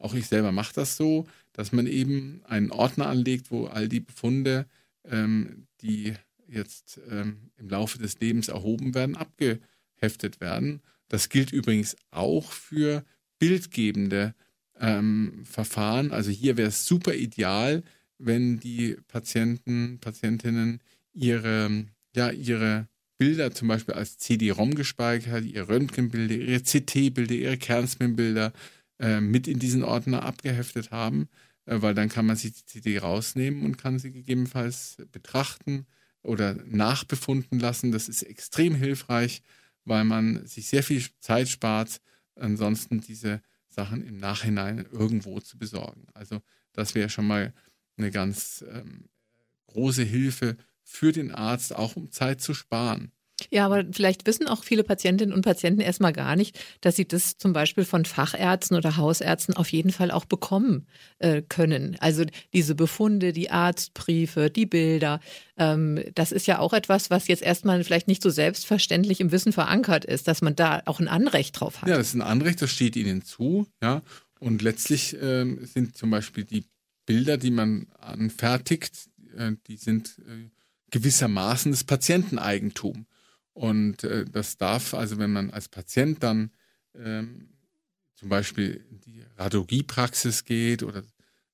auch 0.00 0.14
ich 0.14 0.26
selber 0.26 0.50
mache 0.50 0.74
das 0.74 0.96
so, 0.96 1.28
dass 1.52 1.72
man 1.72 1.86
eben 1.86 2.40
einen 2.44 2.70
Ordner 2.70 3.06
anlegt, 3.06 3.50
wo 3.50 3.66
all 3.66 3.88
die 3.88 4.00
Befunde, 4.00 4.66
ähm, 5.04 5.66
die 5.82 6.14
jetzt 6.48 7.00
ähm, 7.10 7.50
im 7.56 7.68
Laufe 7.68 7.98
des 7.98 8.18
Lebens 8.18 8.48
erhoben 8.48 8.94
werden, 8.94 9.14
abgeheftet 9.14 10.40
werden. 10.40 10.80
Das 11.08 11.28
gilt 11.28 11.52
übrigens 11.52 11.96
auch 12.10 12.52
für 12.52 13.04
bildgebende 13.38 14.34
ähm, 14.78 15.42
Verfahren. 15.44 16.12
Also 16.12 16.30
hier 16.30 16.56
wäre 16.56 16.68
es 16.68 16.86
super 16.86 17.14
ideal, 17.14 17.82
wenn 18.18 18.58
die 18.58 18.96
Patienten, 19.08 19.98
Patientinnen 20.00 20.80
ihre, 21.12 21.84
ja, 22.14 22.30
ihre 22.30 22.88
Bilder 23.18 23.50
zum 23.52 23.68
Beispiel 23.68 23.94
als 23.94 24.16
CD-ROM 24.18 24.74
gespeichert, 24.74 25.44
ihre 25.44 25.68
Röntgenbilder, 25.68 26.34
ihre 26.34 26.62
CT-Bilder, 26.62 27.34
ihre 27.34 27.58
Kernspinbilder 27.58 28.52
äh, 29.00 29.20
mit 29.20 29.48
in 29.48 29.58
diesen 29.58 29.82
Ordner 29.82 30.22
abgeheftet 30.24 30.90
haben, 30.90 31.28
äh, 31.64 31.80
weil 31.80 31.94
dann 31.94 32.08
kann 32.08 32.26
man 32.26 32.36
sich 32.36 32.52
die 32.52 32.66
CD 32.66 32.98
rausnehmen 32.98 33.64
und 33.64 33.78
kann 33.78 33.98
sie 33.98 34.12
gegebenenfalls 34.12 34.98
betrachten 35.10 35.86
oder 36.22 36.54
nachbefunden 36.66 37.58
lassen. 37.58 37.92
Das 37.92 38.08
ist 38.08 38.22
extrem 38.22 38.74
hilfreich, 38.74 39.42
weil 39.84 40.04
man 40.04 40.46
sich 40.46 40.68
sehr 40.68 40.82
viel 40.82 41.02
Zeit 41.20 41.48
spart, 41.48 42.00
ansonsten 42.34 43.00
diese 43.00 43.40
Sachen 43.68 44.06
im 44.06 44.18
Nachhinein 44.18 44.86
irgendwo 44.92 45.40
zu 45.40 45.58
besorgen. 45.58 46.06
Also 46.12 46.42
das 46.72 46.94
wäre 46.94 47.08
schon 47.08 47.26
mal 47.26 47.54
eine 47.96 48.10
ganz 48.10 48.64
ähm, 48.68 49.08
große 49.66 50.02
Hilfe 50.02 50.56
für 50.82 51.12
den 51.12 51.30
Arzt, 51.30 51.74
auch 51.74 51.96
um 51.96 52.10
Zeit 52.10 52.40
zu 52.40 52.52
sparen. 52.52 53.12
Ja, 53.50 53.66
aber 53.66 53.84
vielleicht 53.90 54.26
wissen 54.26 54.46
auch 54.46 54.62
viele 54.62 54.84
Patientinnen 54.84 55.34
und 55.34 55.42
Patienten 55.42 55.80
erstmal 55.80 56.12
gar 56.12 56.36
nicht, 56.36 56.58
dass 56.80 56.96
sie 56.96 57.06
das 57.06 57.36
zum 57.36 57.52
Beispiel 57.52 57.84
von 57.84 58.04
Fachärzten 58.04 58.76
oder 58.76 58.96
Hausärzten 58.96 59.56
auf 59.56 59.70
jeden 59.72 59.90
Fall 59.90 60.10
auch 60.12 60.24
bekommen 60.24 60.86
äh, 61.18 61.42
können. 61.42 61.96
Also 62.00 62.24
diese 62.52 62.76
Befunde, 62.76 63.32
die 63.32 63.50
Arztbriefe, 63.50 64.50
die 64.50 64.66
Bilder, 64.66 65.20
ähm, 65.56 66.00
das 66.14 66.30
ist 66.30 66.46
ja 66.46 66.60
auch 66.60 66.72
etwas, 66.72 67.10
was 67.10 67.26
jetzt 67.26 67.42
erstmal 67.42 67.82
vielleicht 67.82 68.08
nicht 68.08 68.22
so 68.22 68.30
selbstverständlich 68.30 69.20
im 69.20 69.32
Wissen 69.32 69.52
verankert 69.52 70.04
ist, 70.04 70.28
dass 70.28 70.42
man 70.42 70.54
da 70.54 70.82
auch 70.86 71.00
ein 71.00 71.08
Anrecht 71.08 71.60
drauf 71.60 71.82
hat. 71.82 71.88
Ja, 71.88 71.96
das 71.96 72.08
ist 72.08 72.14
ein 72.14 72.22
Anrecht, 72.22 72.62
das 72.62 72.70
steht 72.70 72.96
ihnen 72.96 73.22
zu, 73.22 73.66
ja. 73.82 74.02
Und 74.38 74.62
letztlich 74.62 75.16
ähm, 75.20 75.58
sind 75.66 75.98
zum 75.98 76.10
Beispiel 76.10 76.44
die 76.44 76.64
Bilder, 77.04 77.36
die 77.36 77.50
man 77.50 77.88
anfertigt, 77.98 79.08
äh, 79.36 79.52
die 79.66 79.76
sind 79.76 80.18
äh, 80.20 80.48
gewissermaßen 80.90 81.72
das 81.72 81.84
Patienteneigentum. 81.84 83.06
Und 83.60 84.04
äh, 84.04 84.24
das 84.24 84.56
darf, 84.56 84.94
also 84.94 85.18
wenn 85.18 85.32
man 85.32 85.50
als 85.50 85.68
Patient 85.68 86.22
dann 86.22 86.50
ähm, 86.94 87.50
zum 88.14 88.30
Beispiel 88.30 88.86
in 88.88 89.00
die 89.00 89.22
Radiologiepraxis 89.36 90.46
geht 90.46 90.82
oder 90.82 91.02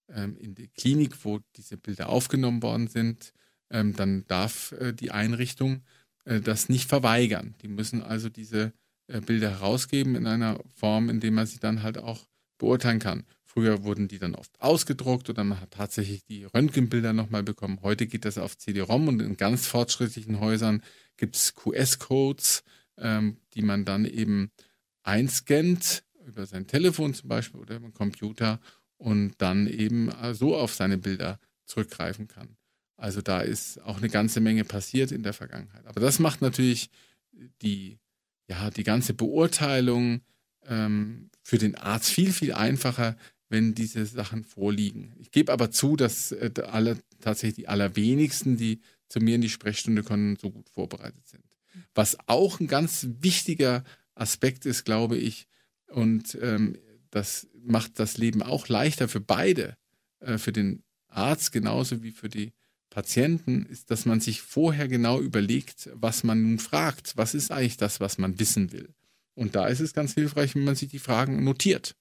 ähm, 0.09 0.37
in 0.37 0.55
die 0.55 0.69
Klinik, 0.69 1.25
wo 1.25 1.41
diese 1.57 1.77
Bilder 1.77 2.09
aufgenommen 2.09 2.63
worden 2.63 2.87
sind, 2.87 3.33
ähm, 3.71 3.97
dann 3.97 4.25
darf 4.29 4.71
äh, 4.79 4.93
die 4.93 5.11
Einrichtung 5.11 5.83
äh, 6.27 6.41
das 6.41 6.69
nicht 6.69 6.89
verweigern. 6.89 7.57
Die 7.63 7.69
müssen 7.69 8.05
also 8.05 8.29
diese 8.29 8.73
äh, 9.09 9.21
Bilder 9.21 9.51
herausgeben 9.51 10.15
in 10.15 10.29
einer 10.29 10.61
Form, 10.77 11.11
in 11.11 11.19
der 11.19 11.33
man 11.33 11.49
sie 11.49 11.59
dann 11.59 11.83
halt 11.83 11.99
auch 11.99 12.29
beurteilen 12.57 13.01
kann. 13.01 13.25
Früher 13.57 13.85
wurden 13.85 14.07
die 14.07 14.19
dann 14.19 14.35
oft 14.35 14.61
ausgedruckt 14.61 15.31
oder 15.31 15.43
man 15.43 15.59
hat 15.59 15.71
tatsächlich 15.71 16.23
die 16.27 16.45
Röntgenbilder 16.45 17.15
nochmal 17.15 17.43
bekommen. 17.43 17.79
Heute 17.81 18.07
geht 18.07 18.27
das 18.27 18.37
auf 18.37 18.59
CD-ROM 18.59 19.09
und 19.09 19.23
in 19.23 19.39
ganz 19.39 19.67
fortschrittlichen 19.67 20.41
Häusern 20.41 20.83
gibt 21.17 21.37
es 21.37 21.55
QS-Codes, 21.55 22.65
ähm, 22.99 23.39
die 23.55 23.63
man 23.63 23.87
dann 23.87 24.05
eben 24.05 24.51
einscannt 25.05 26.05
über 26.27 26.45
sein 26.45 26.67
Telefon 26.67 27.15
zum 27.15 27.31
Beispiel 27.31 27.59
oder 27.59 27.77
über 27.77 27.89
den 27.89 27.95
Computer 27.95 28.61
und 28.99 29.33
dann 29.39 29.67
eben 29.67 30.11
äh, 30.11 30.35
so 30.35 30.55
auf 30.55 30.75
seine 30.75 30.99
Bilder 30.99 31.41
zurückgreifen 31.65 32.29
kann. 32.29 32.59
Also 32.99 33.23
da 33.23 33.41
ist 33.41 33.83
auch 33.85 33.97
eine 33.97 34.11
ganze 34.11 34.41
Menge 34.41 34.65
passiert 34.65 35.13
in 35.13 35.23
der 35.23 35.33
Vergangenheit. 35.33 35.87
Aber 35.87 36.01
das 36.01 36.19
macht 36.19 36.43
natürlich 36.43 36.91
die, 37.63 38.01
ja, 38.51 38.69
die 38.69 38.85
ganze 38.85 39.15
Beurteilung 39.15 40.21
ähm, 40.67 41.31
für 41.43 41.57
den 41.57 41.75
Arzt 41.75 42.11
viel, 42.11 42.35
viel 42.35 42.53
einfacher, 42.53 43.17
wenn 43.49 43.75
diese 43.75 44.05
Sachen 44.07 44.45
vorliegen. 44.45 45.15
Ich 45.19 45.31
gebe 45.31 45.53
aber 45.53 45.71
zu, 45.71 45.97
dass 45.97 46.33
äh, 46.33 46.51
alle, 46.67 46.99
tatsächlich 47.21 47.57
die 47.57 47.69
allerwenigsten, 47.69 48.57
die 48.57 48.81
zu 49.09 49.21
mir 49.21 49.37
in 49.37 49.41
die 49.41 49.49
Sprechstunde 49.49 50.03
kommen, 50.03 50.37
so 50.37 50.51
gut 50.51 50.69
vorbereitet 50.69 51.27
sind. 51.29 51.45
Was 51.95 52.17
auch 52.27 52.61
ein 52.61 52.67
ganz 52.67 53.07
wichtiger 53.21 53.85
Aspekt 54.15 54.67
ist, 54.67 54.85
glaube 54.85 55.17
ich, 55.17 55.47
und 55.89 56.37
ähm, 56.41 56.77
das 57.11 57.47
macht 57.63 57.99
das 57.99 58.19
Leben 58.19 58.43
auch 58.43 58.69
leichter 58.69 59.09
für 59.09 59.21
beide, 59.21 59.77
äh, 60.21 60.39
für 60.39 60.53
den 60.53 60.83
Arzt 61.09 61.53
genauso 61.53 62.03
wie 62.03 62.11
für 62.11 62.29
die 62.29 62.53
Patienten, 62.91 63.67
ist, 63.67 63.91
dass 63.91 64.07
man 64.07 64.21
sich 64.21 64.41
vorher 64.43 64.89
genau 64.89 65.21
überlegt, 65.21 65.91
was 65.95 66.25
man 66.25 66.43
nun 66.43 66.59
fragt. 66.59 67.17
Was 67.17 67.35
ist 67.35 67.51
eigentlich 67.51 67.77
das, 67.77 68.01
was 68.01 68.19
man 68.19 68.39
wissen 68.39 68.73
will? 68.73 68.95
Und 69.35 69.55
da 69.55 69.67
ist 69.67 69.81
es 69.81 69.93
ganz 69.93 70.15
hilfreich, 70.15 70.55
wenn 70.55 70.65
man 70.65 70.77
sich 70.77 70.89
die 70.89 70.99
Fragen 70.99 71.45
notiert. 71.45 71.95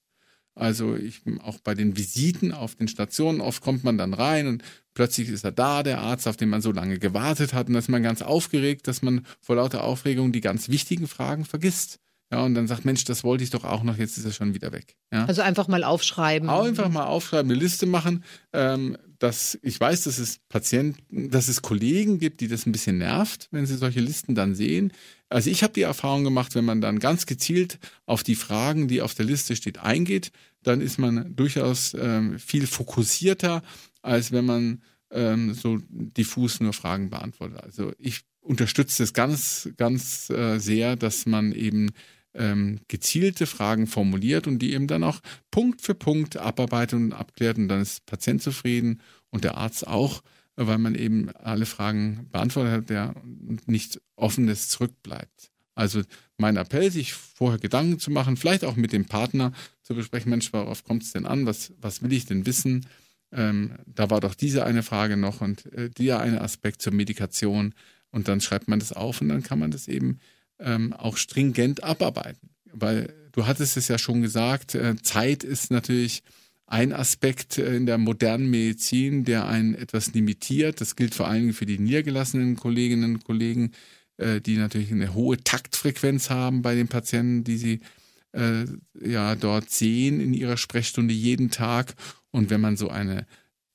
Also 0.56 0.96
ich, 0.96 1.20
auch 1.42 1.58
bei 1.60 1.74
den 1.74 1.96
Visiten 1.96 2.52
auf 2.52 2.74
den 2.74 2.88
Stationen, 2.88 3.42
oft 3.42 3.62
kommt 3.62 3.84
man 3.84 3.98
dann 3.98 4.14
rein 4.14 4.46
und 4.46 4.64
plötzlich 4.94 5.28
ist 5.28 5.44
er 5.44 5.52
da, 5.52 5.82
der 5.82 6.00
Arzt, 6.00 6.26
auf 6.26 6.38
den 6.38 6.48
man 6.48 6.62
so 6.62 6.72
lange 6.72 6.98
gewartet 6.98 7.52
hat. 7.52 7.68
Und 7.68 7.74
dann 7.74 7.80
ist 7.80 7.90
man 7.90 8.02
ganz 8.02 8.22
aufgeregt, 8.22 8.88
dass 8.88 9.02
man 9.02 9.26
vor 9.40 9.56
lauter 9.56 9.84
Aufregung 9.84 10.32
die 10.32 10.40
ganz 10.40 10.70
wichtigen 10.70 11.06
Fragen 11.06 11.44
vergisst. 11.44 11.98
Ja, 12.32 12.42
und 12.42 12.54
dann 12.54 12.66
sagt, 12.66 12.84
Mensch, 12.84 13.04
das 13.04 13.22
wollte 13.22 13.44
ich 13.44 13.50
doch 13.50 13.64
auch 13.64 13.82
noch, 13.84 13.98
jetzt 13.98 14.18
ist 14.18 14.24
er 14.24 14.32
schon 14.32 14.54
wieder 14.54 14.72
weg. 14.72 14.96
Ja. 15.12 15.26
Also 15.26 15.42
einfach 15.42 15.68
mal 15.68 15.84
aufschreiben. 15.84 16.48
Einfach 16.48 16.88
mal 16.88 17.04
aufschreiben, 17.04 17.52
eine 17.52 17.60
Liste 17.60 17.86
machen. 17.86 18.24
Ähm, 18.52 18.96
dass 19.18 19.58
ich 19.62 19.78
weiß, 19.78 20.04
dass 20.04 20.18
es 20.18 20.38
Patienten, 20.48 21.30
dass 21.30 21.48
es 21.48 21.62
Kollegen 21.62 22.18
gibt, 22.18 22.40
die 22.40 22.48
das 22.48 22.66
ein 22.66 22.72
bisschen 22.72 22.98
nervt, 22.98 23.48
wenn 23.50 23.66
sie 23.66 23.76
solche 23.76 24.00
Listen 24.00 24.34
dann 24.34 24.54
sehen. 24.54 24.92
Also 25.28 25.50
ich 25.50 25.62
habe 25.62 25.72
die 25.72 25.82
Erfahrung 25.82 26.24
gemacht, 26.24 26.54
wenn 26.54 26.64
man 26.64 26.80
dann 26.80 26.98
ganz 26.98 27.26
gezielt 27.26 27.78
auf 28.04 28.22
die 28.22 28.36
Fragen, 28.36 28.88
die 28.88 29.02
auf 29.02 29.14
der 29.14 29.26
Liste 29.26 29.56
steht, 29.56 29.78
eingeht, 29.78 30.32
dann 30.62 30.80
ist 30.80 30.98
man 30.98 31.34
durchaus 31.34 31.94
ähm, 31.98 32.38
viel 32.38 32.66
fokussierter, 32.66 33.62
als 34.02 34.32
wenn 34.32 34.44
man 34.44 34.82
ähm, 35.10 35.54
so 35.54 35.78
diffus 35.88 36.60
nur 36.60 36.72
Fragen 36.72 37.10
beantwortet. 37.10 37.60
Also 37.62 37.92
ich 37.98 38.22
unterstütze 38.40 39.02
es 39.02 39.12
ganz, 39.12 39.68
ganz 39.76 40.30
äh, 40.30 40.58
sehr, 40.58 40.96
dass 40.96 41.26
man 41.26 41.52
eben 41.52 41.90
ähm, 42.36 42.80
gezielte 42.88 43.46
Fragen 43.46 43.86
formuliert 43.86 44.46
und 44.46 44.60
die 44.60 44.74
eben 44.74 44.86
dann 44.86 45.04
auch 45.04 45.20
Punkt 45.50 45.82
für 45.82 45.94
Punkt 45.94 46.36
abarbeitet 46.36 46.94
und 46.94 47.12
abklärt 47.12 47.58
und 47.58 47.68
dann 47.68 47.80
ist 47.80 48.00
der 48.00 48.16
Patient 48.16 48.42
zufrieden 48.42 49.00
und 49.30 49.44
der 49.44 49.56
Arzt 49.56 49.86
auch, 49.86 50.22
weil 50.56 50.78
man 50.78 50.94
eben 50.94 51.30
alle 51.30 51.66
Fragen 51.66 52.28
beantwortet 52.30 52.72
hat, 52.72 52.90
der 52.90 53.14
nichts 53.66 54.00
Offenes 54.16 54.68
zurückbleibt. 54.68 55.50
Also 55.74 56.02
mein 56.38 56.56
Appell, 56.56 56.90
sich 56.90 57.12
vorher 57.12 57.58
Gedanken 57.58 57.98
zu 57.98 58.10
machen, 58.10 58.36
vielleicht 58.36 58.64
auch 58.64 58.76
mit 58.76 58.92
dem 58.92 59.04
Partner 59.04 59.52
zu 59.82 59.94
besprechen, 59.94 60.30
Mensch, 60.30 60.52
worauf 60.52 60.84
kommt 60.84 61.02
es 61.02 61.12
denn 61.12 61.26
an? 61.26 61.44
Was, 61.44 61.72
was 61.80 62.02
will 62.02 62.12
ich 62.12 62.24
denn 62.24 62.46
wissen? 62.46 62.86
Ähm, 63.30 63.72
da 63.86 64.08
war 64.08 64.20
doch 64.20 64.34
diese 64.34 64.64
eine 64.64 64.82
Frage 64.82 65.18
noch 65.18 65.42
und 65.42 65.66
äh, 65.72 65.90
der 65.90 66.20
eine 66.20 66.40
Aspekt 66.40 66.80
zur 66.80 66.94
Medikation. 66.94 67.74
Und 68.10 68.28
dann 68.28 68.40
schreibt 68.40 68.68
man 68.68 68.78
das 68.78 68.94
auf 68.94 69.20
und 69.20 69.28
dann 69.28 69.42
kann 69.42 69.58
man 69.58 69.70
das 69.70 69.88
eben 69.88 70.18
ähm, 70.58 70.92
auch 70.92 71.16
stringent 71.16 71.84
abarbeiten. 71.84 72.50
Weil 72.72 73.12
du 73.32 73.46
hattest 73.46 73.76
es 73.76 73.88
ja 73.88 73.98
schon 73.98 74.22
gesagt, 74.22 74.74
äh, 74.74 74.96
Zeit 75.02 75.44
ist 75.44 75.70
natürlich 75.70 76.22
ein 76.66 76.92
Aspekt 76.92 77.58
äh, 77.58 77.76
in 77.76 77.86
der 77.86 77.98
modernen 77.98 78.50
Medizin, 78.50 79.24
der 79.24 79.46
einen 79.46 79.74
etwas 79.74 80.12
limitiert. 80.14 80.80
Das 80.80 80.96
gilt 80.96 81.14
vor 81.14 81.28
allen 81.28 81.42
Dingen 81.42 81.52
für 81.52 81.66
die 81.66 81.78
niedergelassenen 81.78 82.56
Kolleginnen 82.56 83.16
und 83.16 83.24
Kollegen, 83.24 83.72
äh, 84.16 84.40
die 84.40 84.56
natürlich 84.56 84.90
eine 84.90 85.14
hohe 85.14 85.38
Taktfrequenz 85.38 86.30
haben 86.30 86.62
bei 86.62 86.74
den 86.74 86.88
Patienten, 86.88 87.44
die 87.44 87.56
sie 87.56 87.80
äh, 88.32 88.64
ja 89.00 89.34
dort 89.34 89.70
sehen 89.70 90.20
in 90.20 90.34
ihrer 90.34 90.56
Sprechstunde 90.56 91.14
jeden 91.14 91.50
Tag. 91.50 91.94
Und 92.30 92.50
wenn 92.50 92.60
man 92.60 92.76
so 92.76 92.88
eine 92.88 93.26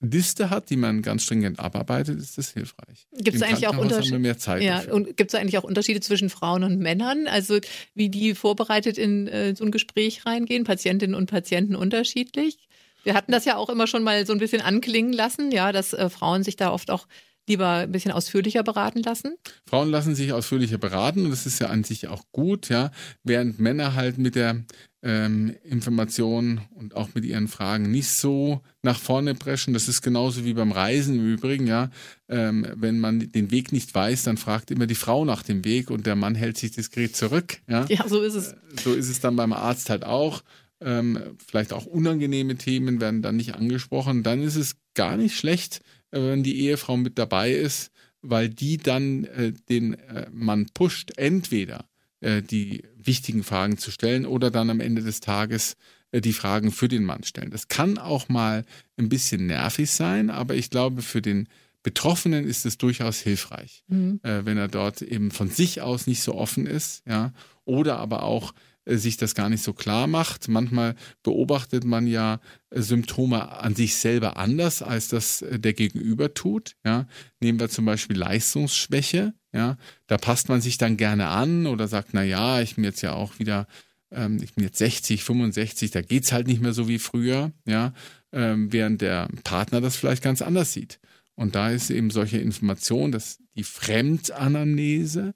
Liste 0.02 0.50
hat, 0.50 0.70
die 0.70 0.78
man 0.78 1.02
ganz 1.02 1.24
stringent 1.24 1.60
abarbeitet, 1.60 2.20
ist 2.20 2.38
das 2.38 2.52
hilfreich. 2.52 3.08
Gibt 3.14 3.38
es 3.38 3.44
eigentlich 3.44 3.68
auch 3.68 3.78
Unterschiede? 3.78 4.36
Ja, 4.60 4.82
und 4.92 5.16
gibt 5.16 5.34
es 5.34 5.40
eigentlich 5.40 5.58
auch 5.58 5.64
Unterschiede 5.64 6.02
zwischen 6.02 6.30
Frauen 6.30 6.64
und 6.64 6.80
Männern? 6.80 7.28
Also 7.28 7.60
wie 7.94 8.10
die 8.10 8.34
vorbereitet 8.34 8.98
in 8.98 9.28
äh, 9.28 9.56
so 9.56 9.64
ein 9.64 9.72
Gespräch 9.72 10.26
reingehen, 10.26 10.64
Patientinnen 10.64 11.16
und 11.16 11.30
Patienten 11.30 11.76
unterschiedlich? 11.76 12.58
Wir 13.04 13.14
hatten 13.14 13.32
das 13.32 13.46
ja 13.46 13.58
auch 13.58 13.70
immer 13.70 13.88
schon 13.88 14.04
mal 14.04 14.26
so 14.26 14.34
ein 14.34 14.40
bisschen 14.40 14.62
anklingen 14.62 15.14
lassen, 15.14 15.52
ja, 15.52 15.72
dass 15.72 15.94
äh, 15.94 16.10
Frauen 16.10 16.44
sich 16.44 16.56
da 16.56 16.72
oft 16.72 16.90
auch 16.90 17.08
lieber 17.48 17.70
ein 17.70 17.92
bisschen 17.92 18.12
ausführlicher 18.12 18.64
beraten 18.64 19.02
lassen? 19.04 19.36
Frauen 19.66 19.90
lassen 19.90 20.16
sich 20.16 20.34
ausführlicher 20.34 20.78
beraten 20.78 21.26
und 21.26 21.32
das 21.32 21.46
ist 21.46 21.60
ja 21.60 21.68
an 21.68 21.84
sich 21.84 22.08
auch 22.08 22.24
gut, 22.32 22.70
ja. 22.70 22.92
Während 23.24 23.60
Männer 23.60 23.96
halt 23.96 24.18
mit 24.18 24.36
der 24.36 24.64
ähm, 25.04 25.56
Information 25.64 26.62
und 26.76 26.96
auch 26.96 27.10
mit 27.16 27.26
ihren 27.26 27.48
Fragen 27.48 27.90
nicht 27.90 28.10
so 28.10 28.62
nach 28.84 29.00
vorne 29.00 29.34
preschen. 29.34 29.74
Das 29.74 29.88
ist 29.88 30.02
genauso 30.02 30.46
wie 30.46 30.54
beim 30.54 30.72
Reisen 30.72 31.16
im 31.16 31.34
Übrigen, 31.34 31.68
ja. 31.68 31.90
Ähm, 32.30 32.68
wenn 32.76 33.00
man 33.00 33.32
den 33.32 33.52
Weg 33.52 33.72
nicht 33.72 33.94
weiß, 33.94 34.24
dann 34.24 34.38
fragt 34.38 34.72
immer 34.72 34.86
die 34.86 34.96
Frau 34.96 35.26
nach 35.26 35.44
dem 35.44 35.66
Weg 35.66 35.90
und 35.90 36.06
der 36.06 36.16
Mann 36.16 36.36
hält 36.36 36.58
sich 36.58 36.72
diskret 36.72 37.16
zurück, 37.16 37.58
ja. 37.68 37.86
Ja, 37.90 38.08
so 38.08 38.22
ist 38.22 38.36
es. 38.36 38.54
Äh, 38.54 38.56
so 38.84 38.94
ist 38.94 39.10
es 39.10 39.20
dann 39.20 39.36
beim 39.36 39.54
Arzt 39.54 39.90
halt 39.90 40.04
auch. 40.04 40.44
Ähm, 40.80 41.20
vielleicht 41.46 41.74
auch 41.74 41.86
unangenehme 41.86 42.56
Themen 42.56 43.02
werden 43.02 43.22
dann 43.22 43.38
nicht 43.38 43.56
angesprochen. 43.56 44.24
Dann 44.24 44.42
ist 44.42 44.56
es 44.56 44.78
gar 44.94 45.18
nicht 45.18 45.36
schlecht, 45.36 45.82
äh, 46.12 46.20
wenn 46.20 46.44
die 46.44 46.60
Ehefrau 46.62 46.98
mit 46.98 47.18
dabei 47.18 47.52
ist, 47.52 47.92
weil 48.22 48.50
die 48.50 48.78
dann 48.78 49.26
äh, 49.26 49.54
den 49.70 49.94
äh, 49.94 50.28
Mann 50.32 50.68
pusht, 50.74 51.12
entweder 51.18 51.86
äh, 52.22 52.42
die 52.42 52.84
wichtigen 52.96 53.44
Fragen 53.44 53.78
zu 53.78 53.92
stellen 53.92 54.26
oder 54.26 54.52
dann 54.52 54.70
am 54.70 54.80
Ende 54.80 55.04
des 55.04 55.20
Tages 55.20 55.76
äh, 56.12 56.22
die 56.22 56.34
Fragen 56.34 56.72
für 56.72 56.88
den 56.88 57.04
Mann 57.04 57.24
stellen. 57.24 57.52
Das 57.52 57.68
kann 57.68 57.98
auch 57.98 58.30
mal 58.30 58.66
ein 58.98 59.10
bisschen 59.10 59.48
nervig 59.48 59.92
sein, 59.92 60.30
aber 60.30 60.56
ich 60.56 60.70
glaube, 60.70 61.02
für 61.02 61.22
den 61.22 61.48
Betroffenen 61.84 62.46
ist 62.46 62.66
es 62.66 62.78
durchaus 62.78 63.20
hilfreich, 63.20 63.84
mhm. 63.88 64.20
äh, 64.24 64.46
wenn 64.46 64.58
er 64.58 64.68
dort 64.68 65.02
eben 65.02 65.32
von 65.32 65.50
sich 65.50 65.82
aus 65.82 66.06
nicht 66.06 66.22
so 66.22 66.36
offen 66.36 66.68
ist, 66.68 67.04
ja, 67.08 67.34
oder 67.66 67.98
aber 67.98 68.24
auch 68.24 68.54
äh, 68.86 68.98
sich 68.98 69.18
das 69.18 69.36
gar 69.36 69.50
nicht 69.50 69.64
so 69.64 69.74
klar 69.74 70.08
macht. 70.08 70.48
Manchmal 70.48 70.96
beobachtet 71.24 71.84
man 71.84 72.08
ja 72.08 72.40
äh, 72.70 72.82
Symptome 72.82 73.50
an 73.52 73.76
sich 73.76 73.96
selber 73.96 74.38
anders, 74.38 74.82
als 74.82 75.08
das 75.08 75.44
der 75.50 75.74
Gegenüber 75.74 76.34
tut. 76.34 76.76
Ja. 76.86 77.08
Nehmen 77.40 77.60
wir 77.60 77.70
zum 77.70 77.86
Beispiel 77.86 78.18
Leistungsschwäche. 78.18 79.34
Ja. 79.54 79.78
Da 80.08 80.18
passt 80.18 80.50
man 80.50 80.62
sich 80.62 80.78
dann 80.78 80.98
gerne 80.98 81.28
an 81.28 81.68
oder 81.68 81.88
sagt, 81.88 82.10
na 82.14 82.24
ja, 82.24 82.62
ich 82.62 82.76
bin 82.76 82.84
jetzt 82.84 83.02
ja 83.02 83.14
auch 83.14 83.40
wieder, 83.40 83.68
ähm, 84.12 84.40
ich 84.42 84.54
bin 84.54 84.64
jetzt 84.64 84.78
60, 84.78 85.24
65, 85.24 85.92
da 85.92 86.02
geht's 86.02 86.32
halt 86.32 86.48
nicht 86.48 86.62
mehr 86.62 86.74
so 86.74 86.88
wie 86.88 87.00
früher. 87.00 87.52
Ja. 87.66 87.94
Ähm, 88.32 88.72
während 88.72 89.02
der 89.02 89.28
Partner 89.44 89.82
das 89.82 89.96
vielleicht 89.96 90.24
ganz 90.24 90.42
anders 90.42 90.74
sieht. 90.74 91.00
Und 91.36 91.56
da 91.56 91.70
ist 91.72 91.90
eben 91.90 92.12
solche 92.12 92.38
Information, 92.38 93.12
dass 93.12 93.40
die 93.56 93.64
Fremdanamnese, 93.64 95.34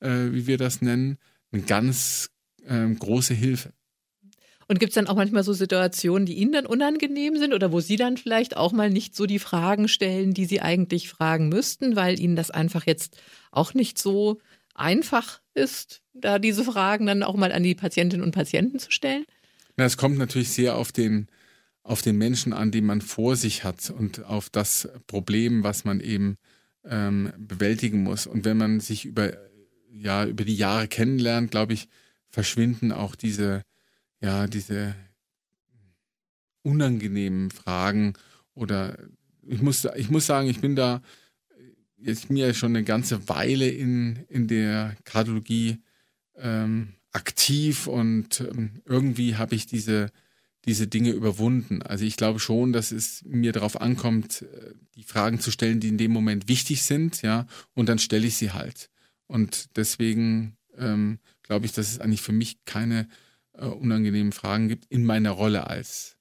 äh, 0.00 0.32
wie 0.32 0.46
wir 0.46 0.58
das 0.58 0.82
nennen, 0.82 1.18
ein 1.52 1.66
ganz 1.66 2.30
ähm, 2.66 2.98
große 2.98 3.34
Hilfe. 3.34 3.72
Und 4.72 4.78
gibt 4.78 4.92
es 4.92 4.94
dann 4.94 5.06
auch 5.06 5.16
manchmal 5.16 5.44
so 5.44 5.52
Situationen, 5.52 6.24
die 6.24 6.32
Ihnen 6.32 6.52
dann 6.52 6.64
unangenehm 6.64 7.36
sind 7.36 7.52
oder 7.52 7.72
wo 7.72 7.80
Sie 7.80 7.96
dann 7.96 8.16
vielleicht 8.16 8.56
auch 8.56 8.72
mal 8.72 8.88
nicht 8.88 9.14
so 9.14 9.26
die 9.26 9.38
Fragen 9.38 9.86
stellen, 9.86 10.32
die 10.32 10.46
Sie 10.46 10.62
eigentlich 10.62 11.10
fragen 11.10 11.50
müssten, 11.50 11.94
weil 11.94 12.18
Ihnen 12.18 12.36
das 12.36 12.50
einfach 12.50 12.86
jetzt 12.86 13.18
auch 13.50 13.74
nicht 13.74 13.98
so 13.98 14.40
einfach 14.74 15.42
ist, 15.52 16.00
da 16.14 16.38
diese 16.38 16.64
Fragen 16.64 17.04
dann 17.04 17.22
auch 17.22 17.34
mal 17.34 17.52
an 17.52 17.62
die 17.62 17.74
Patientinnen 17.74 18.24
und 18.24 18.34
Patienten 18.34 18.78
zu 18.78 18.90
stellen? 18.90 19.26
Na, 19.76 19.84
es 19.84 19.98
kommt 19.98 20.16
natürlich 20.16 20.48
sehr 20.48 20.74
auf 20.78 20.90
den, 20.90 21.26
auf 21.82 22.00
den 22.00 22.16
Menschen 22.16 22.54
an, 22.54 22.70
den 22.70 22.86
man 22.86 23.02
vor 23.02 23.36
sich 23.36 23.64
hat 23.64 23.90
und 23.90 24.24
auf 24.24 24.48
das 24.48 24.88
Problem, 25.06 25.64
was 25.64 25.84
man 25.84 26.00
eben 26.00 26.36
ähm, 26.86 27.30
bewältigen 27.36 28.02
muss. 28.04 28.26
Und 28.26 28.46
wenn 28.46 28.56
man 28.56 28.80
sich 28.80 29.04
über, 29.04 29.34
ja, 29.90 30.24
über 30.24 30.46
die 30.46 30.56
Jahre 30.56 30.88
kennenlernt, 30.88 31.50
glaube 31.50 31.74
ich, 31.74 31.88
verschwinden 32.30 32.90
auch 32.90 33.14
diese, 33.14 33.60
ja, 34.22 34.46
diese 34.46 34.94
unangenehmen 36.62 37.50
Fragen 37.50 38.14
oder 38.54 38.96
ich 39.46 39.60
muss, 39.60 39.86
ich 39.96 40.10
muss 40.10 40.26
sagen, 40.26 40.48
ich 40.48 40.60
bin 40.60 40.76
da 40.76 41.02
jetzt 41.98 42.30
mir 42.30 42.54
schon 42.54 42.76
eine 42.76 42.84
ganze 42.84 43.28
Weile 43.28 43.68
in, 43.68 44.24
in 44.28 44.48
der 44.48 44.96
Kardiologie 45.04 45.78
ähm, 46.36 46.94
aktiv 47.12 47.86
und 47.86 48.40
ähm, 48.40 48.82
irgendwie 48.84 49.36
habe 49.36 49.54
ich 49.54 49.66
diese, 49.66 50.10
diese 50.64 50.86
Dinge 50.86 51.10
überwunden. 51.10 51.82
Also 51.82 52.04
ich 52.04 52.16
glaube 52.16 52.40
schon, 52.40 52.72
dass 52.72 52.92
es 52.92 53.22
mir 53.24 53.52
darauf 53.52 53.80
ankommt, 53.80 54.42
äh, 54.42 54.74
die 54.94 55.04
Fragen 55.04 55.40
zu 55.40 55.50
stellen, 55.50 55.80
die 55.80 55.88
in 55.88 55.98
dem 55.98 56.12
Moment 56.12 56.48
wichtig 56.48 56.82
sind, 56.82 57.22
ja, 57.22 57.46
und 57.74 57.88
dann 57.88 57.98
stelle 57.98 58.26
ich 58.26 58.36
sie 58.36 58.52
halt. 58.52 58.88
Und 59.26 59.76
deswegen 59.76 60.56
ähm, 60.76 61.18
glaube 61.42 61.66
ich, 61.66 61.72
dass 61.72 61.90
es 61.90 62.00
eigentlich 62.00 62.22
für 62.22 62.32
mich 62.32 62.64
keine 62.64 63.08
äh, 63.54 63.66
unangenehmen 63.66 64.32
Fragen 64.32 64.68
gibt 64.68 64.86
in 64.90 65.04
meiner 65.04 65.30
Rolle 65.30 65.66
als 65.66 66.16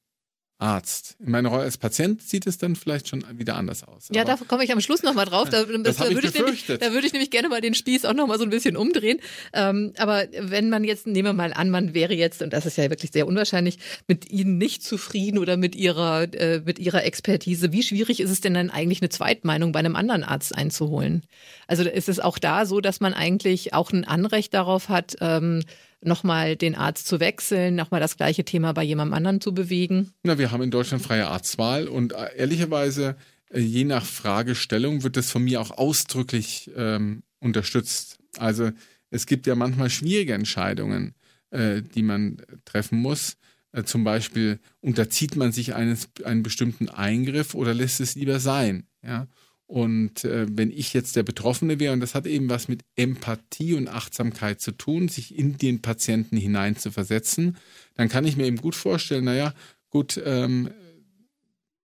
Arzt. 0.61 1.15
In 1.19 1.31
meiner 1.31 1.49
Rolle 1.49 1.63
als 1.63 1.77
Patient 1.77 2.21
sieht 2.21 2.45
es 2.45 2.59
dann 2.59 2.75
vielleicht 2.75 3.07
schon 3.07 3.25
wieder 3.39 3.55
anders 3.55 3.83
aus. 3.83 4.09
Ja, 4.13 4.23
da 4.23 4.37
komme 4.47 4.63
ich 4.63 4.71
am 4.71 4.79
Schluss 4.79 5.01
nochmal 5.01 5.25
drauf. 5.25 5.49
Da, 5.49 5.63
das 5.63 5.97
da, 5.97 6.09
würde 6.11 6.27
ich 6.27 6.33
nämlich, 6.35 6.65
da 6.67 6.93
würde 6.93 7.07
ich 7.07 7.13
nämlich 7.13 7.31
gerne 7.31 7.49
mal 7.49 7.61
den 7.61 7.73
Spieß 7.73 8.05
auch 8.05 8.13
nochmal 8.13 8.37
so 8.37 8.43
ein 8.43 8.51
bisschen 8.51 8.77
umdrehen. 8.77 9.19
Ähm, 9.53 9.93
aber 9.97 10.27
wenn 10.37 10.69
man 10.69 10.83
jetzt, 10.83 11.07
nehmen 11.07 11.29
wir 11.29 11.33
mal 11.33 11.53
an, 11.53 11.71
man 11.71 11.95
wäre 11.95 12.13
jetzt, 12.13 12.43
und 12.43 12.53
das 12.53 12.67
ist 12.67 12.77
ja 12.77 12.89
wirklich 12.91 13.11
sehr 13.11 13.25
unwahrscheinlich, 13.25 13.79
mit 14.07 14.31
Ihnen 14.31 14.59
nicht 14.59 14.83
zufrieden 14.83 15.39
oder 15.39 15.57
mit 15.57 15.75
Ihrer, 15.75 16.31
äh, 16.33 16.61
mit 16.63 16.77
Ihrer 16.77 17.03
Expertise, 17.03 17.71
wie 17.71 17.81
schwierig 17.81 18.19
ist 18.19 18.29
es 18.29 18.41
denn 18.41 18.53
dann 18.53 18.69
eigentlich 18.69 19.01
eine 19.01 19.09
Zweitmeinung 19.09 19.71
bei 19.71 19.79
einem 19.79 19.95
anderen 19.95 20.23
Arzt 20.23 20.55
einzuholen? 20.55 21.25
Also 21.65 21.83
ist 21.83 22.07
es 22.07 22.19
auch 22.19 22.37
da 22.37 22.67
so, 22.67 22.81
dass 22.81 22.99
man 22.99 23.15
eigentlich 23.15 23.73
auch 23.73 23.91
ein 23.91 24.05
Anrecht 24.05 24.53
darauf 24.53 24.89
hat, 24.89 25.15
ähm, 25.21 25.63
nochmal 26.03 26.55
den 26.55 26.75
Arzt 26.75 27.07
zu 27.07 27.19
wechseln, 27.19 27.75
nochmal 27.75 27.99
das 27.99 28.17
gleiche 28.17 28.43
Thema 28.43 28.73
bei 28.73 28.83
jemandem 28.83 29.13
anderen 29.13 29.41
zu 29.41 29.53
bewegen? 29.53 30.11
Na, 30.23 30.37
wir 30.37 30.51
haben 30.51 30.63
in 30.63 30.71
Deutschland 30.71 31.03
freie 31.03 31.27
Arztwahl 31.27 31.87
und 31.87 32.13
äh, 32.13 32.35
ehrlicherweise, 32.37 33.15
äh, 33.49 33.59
je 33.59 33.83
nach 33.83 34.05
Fragestellung 34.05 35.03
wird 35.03 35.17
das 35.17 35.31
von 35.31 35.43
mir 35.43 35.61
auch 35.61 35.71
ausdrücklich 35.71 36.71
ähm, 36.75 37.23
unterstützt. 37.39 38.19
Also 38.37 38.71
es 39.09 39.25
gibt 39.25 39.47
ja 39.47 39.55
manchmal 39.55 39.89
schwierige 39.89 40.33
Entscheidungen, 40.33 41.13
äh, 41.51 41.81
die 41.81 42.03
man 42.03 42.37
treffen 42.65 42.99
muss. 42.99 43.37
Äh, 43.71 43.83
zum 43.83 44.03
Beispiel 44.03 44.59
unterzieht 44.81 45.35
man 45.35 45.51
sich 45.51 45.75
eines, 45.75 46.09
einen 46.23 46.43
bestimmten 46.43 46.89
Eingriff 46.89 47.53
oder 47.53 47.73
lässt 47.73 47.99
es 47.99 48.15
lieber 48.15 48.39
sein. 48.39 48.85
Ja? 49.03 49.27
Und 49.71 50.25
äh, 50.25 50.47
wenn 50.49 50.69
ich 50.69 50.93
jetzt 50.93 51.15
der 51.15 51.23
Betroffene 51.23 51.79
wäre, 51.79 51.93
und 51.93 52.01
das 52.01 52.13
hat 52.13 52.27
eben 52.27 52.49
was 52.49 52.67
mit 52.67 52.81
Empathie 52.97 53.75
und 53.75 53.88
Achtsamkeit 53.88 54.60
zu 54.60 54.73
tun, 54.73 55.07
sich 55.07 55.38
in 55.38 55.57
den 55.57 55.81
Patienten 55.81 56.36
hinein 56.36 56.75
zu 56.75 56.91
versetzen, 56.91 57.55
dann 57.95 58.10
kann 58.10 58.25
ich 58.25 58.36
mir 58.36 58.47
eben 58.47 58.57
gut 58.57 58.75
vorstellen, 58.75 59.23
naja, 59.23 59.53
gut, 59.89 60.21
ähm, 60.25 60.71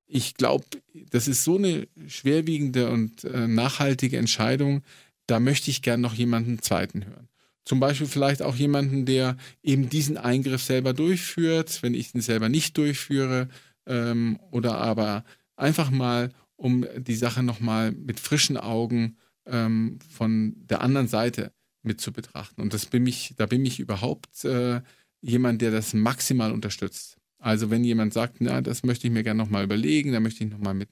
ich 0.05 0.33
glaube, 0.33 0.65
das 1.11 1.29
ist 1.29 1.45
so 1.45 1.57
eine 1.57 1.87
schwerwiegende 2.07 2.89
und 2.89 3.23
äh, 3.23 3.47
nachhaltige 3.47 4.17
Entscheidung, 4.17 4.83
da 5.25 5.39
möchte 5.39 5.71
ich 5.71 5.81
gern 5.81 6.01
noch 6.01 6.13
jemanden 6.13 6.61
zweiten 6.61 7.05
hören. 7.05 7.29
Zum 7.63 7.79
Beispiel 7.79 8.07
vielleicht 8.07 8.41
auch 8.41 8.57
jemanden, 8.57 9.05
der 9.05 9.37
eben 9.63 9.87
diesen 9.87 10.17
Eingriff 10.17 10.61
selber 10.61 10.91
durchführt, 10.91 11.81
wenn 11.83 11.93
ich 11.93 12.13
ihn 12.13 12.19
selber 12.19 12.49
nicht 12.49 12.77
durchführe, 12.77 13.47
ähm, 13.85 14.41
oder 14.51 14.77
aber 14.77 15.23
einfach 15.55 15.89
mal, 15.89 16.33
um 16.57 16.85
die 16.97 17.15
Sache 17.15 17.43
nochmal 17.43 17.91
mit 17.91 18.19
frischen 18.19 18.57
Augen 18.57 19.17
ähm, 19.45 19.99
von 20.09 20.55
der 20.57 20.81
anderen 20.81 21.07
Seite 21.07 21.53
mit 21.83 22.01
zu 22.01 22.11
betrachten. 22.11 22.61
Und 22.61 22.73
das 22.73 22.85
bin 22.85 23.07
ich, 23.07 23.33
da 23.37 23.45
bin 23.45 23.65
ich 23.65 23.79
überhaupt 23.79 24.43
äh, 24.43 24.81
jemand, 25.21 25.61
der 25.61 25.71
das 25.71 25.93
maximal 25.93 26.51
unterstützt. 26.51 27.17
Also 27.39 27.69
wenn 27.69 27.83
jemand 27.83 28.13
sagt, 28.13 28.37
na, 28.39 28.61
das 28.61 28.83
möchte 28.83 29.07
ich 29.07 29.13
mir 29.13 29.23
gerne 29.23 29.37
nochmal 29.37 29.63
überlegen, 29.63 30.11
da 30.11 30.19
möchte 30.19 30.43
ich 30.43 30.49
nochmal 30.49 30.73
mit, 30.73 30.89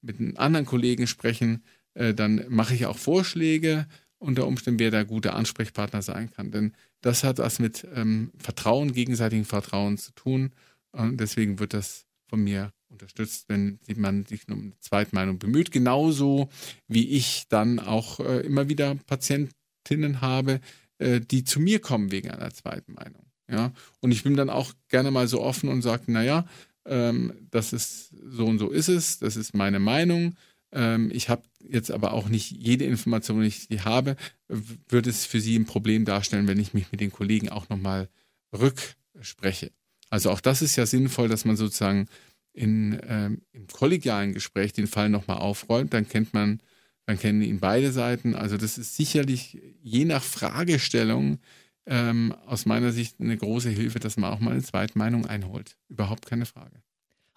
mit 0.00 0.18
einem 0.18 0.36
anderen 0.36 0.66
Kollegen 0.66 1.06
sprechen, 1.06 1.62
äh, 1.94 2.14
dann 2.14 2.44
mache 2.48 2.74
ich 2.74 2.86
auch 2.86 2.98
Vorschläge 2.98 3.86
unter 4.18 4.46
Umständen, 4.46 4.80
wer 4.80 4.90
der 4.90 5.04
gute 5.04 5.34
Ansprechpartner 5.34 6.00
sein 6.00 6.30
kann. 6.30 6.50
Denn 6.50 6.72
das 7.00 7.24
hat 7.24 7.38
was 7.38 7.58
mit 7.58 7.86
ähm, 7.94 8.30
Vertrauen, 8.38 8.92
gegenseitigem 8.92 9.44
Vertrauen 9.44 9.98
zu 9.98 10.12
tun. 10.12 10.52
Und 10.92 11.18
deswegen 11.18 11.58
wird 11.58 11.74
das 11.74 12.06
von 12.28 12.42
mir 12.42 12.72
unterstützt, 12.94 13.46
wenn 13.48 13.78
man 13.96 14.24
sich 14.24 14.48
um 14.48 14.60
eine 14.60 14.80
Zweitmeinung 14.80 15.38
bemüht. 15.38 15.70
Genauso 15.70 16.48
wie 16.88 17.08
ich 17.10 17.44
dann 17.48 17.78
auch 17.78 18.20
äh, 18.20 18.40
immer 18.40 18.68
wieder 18.68 18.94
Patientinnen 19.06 20.20
habe, 20.20 20.60
äh, 20.98 21.20
die 21.20 21.44
zu 21.44 21.60
mir 21.60 21.80
kommen 21.80 22.10
wegen 22.10 22.30
einer 22.30 22.52
zweiten 22.52 22.94
Meinung. 22.94 23.26
Ja? 23.48 23.72
Und 24.00 24.12
ich 24.12 24.22
bin 24.22 24.36
dann 24.36 24.50
auch 24.50 24.72
gerne 24.88 25.10
mal 25.10 25.28
so 25.28 25.42
offen 25.42 25.68
und 25.68 25.82
sage, 25.82 26.10
naja, 26.10 26.46
ähm, 26.86 27.32
das 27.50 27.72
ist 27.72 28.14
so 28.30 28.46
und 28.46 28.58
so 28.58 28.70
ist 28.70 28.88
es, 28.88 29.18
das 29.18 29.36
ist 29.36 29.54
meine 29.54 29.80
Meinung. 29.80 30.36
Ähm, 30.72 31.10
ich 31.12 31.28
habe 31.28 31.42
jetzt 31.60 31.90
aber 31.90 32.12
auch 32.12 32.28
nicht 32.28 32.50
jede 32.50 32.84
Information, 32.84 33.42
die 33.42 33.46
ich 33.46 33.84
habe, 33.84 34.16
würde 34.48 35.10
es 35.10 35.24
für 35.24 35.40
Sie 35.40 35.56
ein 35.58 35.66
Problem 35.66 36.04
darstellen, 36.04 36.48
wenn 36.48 36.60
ich 36.60 36.74
mich 36.74 36.92
mit 36.92 37.00
den 37.00 37.12
Kollegen 37.12 37.48
auch 37.48 37.68
nochmal 37.68 38.08
rückspreche. 38.52 39.72
Also 40.10 40.30
auch 40.30 40.40
das 40.40 40.62
ist 40.62 40.76
ja 40.76 40.86
sinnvoll, 40.86 41.28
dass 41.28 41.44
man 41.44 41.56
sozusagen 41.56 42.08
in, 42.54 42.98
ähm, 43.06 43.42
im 43.52 43.66
kollegialen 43.66 44.32
Gespräch 44.32 44.72
den 44.72 44.86
Fall 44.86 45.10
nochmal 45.10 45.38
aufräumt, 45.38 45.92
dann 45.92 46.08
kennt 46.08 46.32
man, 46.32 46.60
dann 47.06 47.18
kennen 47.18 47.42
ihn 47.42 47.60
beide 47.60 47.92
Seiten. 47.92 48.34
Also 48.34 48.56
das 48.56 48.78
ist 48.78 48.96
sicherlich 48.96 49.60
je 49.82 50.04
nach 50.04 50.22
Fragestellung 50.22 51.38
ähm, 51.86 52.34
aus 52.46 52.64
meiner 52.64 52.92
Sicht 52.92 53.20
eine 53.20 53.36
große 53.36 53.68
Hilfe, 53.68 53.98
dass 53.98 54.16
man 54.16 54.32
auch 54.32 54.40
mal 54.40 54.52
eine 54.52 54.62
Zweitmeinung 54.62 55.26
einholt. 55.26 55.76
Überhaupt 55.88 56.26
keine 56.26 56.46
Frage. 56.46 56.82